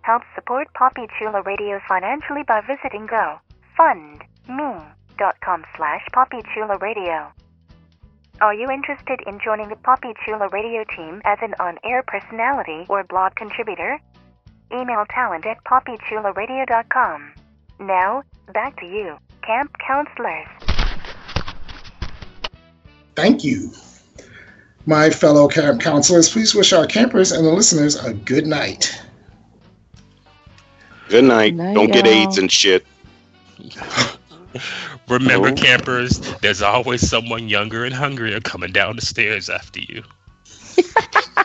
[0.02, 7.32] Help support Poppy Chula Radio financially by visiting gofundme.com slash poppychularadio.
[8.41, 13.03] Are you interested in joining the Poppy Chula Radio team as an on-air personality or
[13.03, 13.99] blog contributor?
[14.73, 17.34] Email talent at poppychularadio.com.
[17.80, 20.47] Now, back to you, camp counselors.
[23.15, 23.69] Thank you.
[24.88, 28.99] My fellow camp counselors, please wish our campers and the listeners a good night.
[31.09, 31.53] Good night.
[31.53, 32.13] Night, Don't get y'all.
[32.27, 32.88] AIDS and shit.
[35.07, 35.53] Remember, Oh.
[35.53, 40.03] campers, there's always someone younger and hungrier coming down the stairs after you.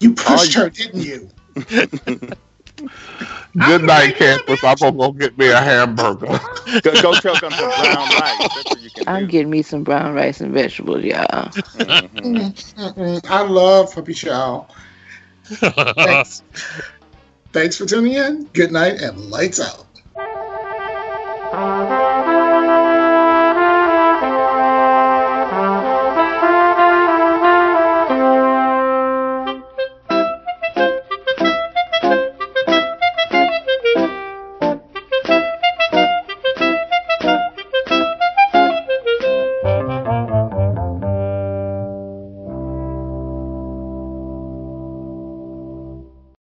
[0.00, 1.30] You pushed Oh, her, didn't you?
[3.56, 4.62] Good night, campers.
[4.62, 6.26] I'm gonna go get me a hamburger.
[6.82, 8.48] Go, go choke on some brown rice.
[8.54, 9.26] That's what you can I'm do.
[9.26, 11.50] getting me some brown rice and vegetables, y'all.
[11.78, 12.54] Mhm.
[12.76, 13.30] Mm-mm.
[13.30, 14.68] I love Puppy Chow.
[15.44, 16.42] Thanks.
[17.52, 18.44] Thanks for tuning in.
[18.52, 19.87] Good night and lights out.
[21.58, 21.97] Thank you.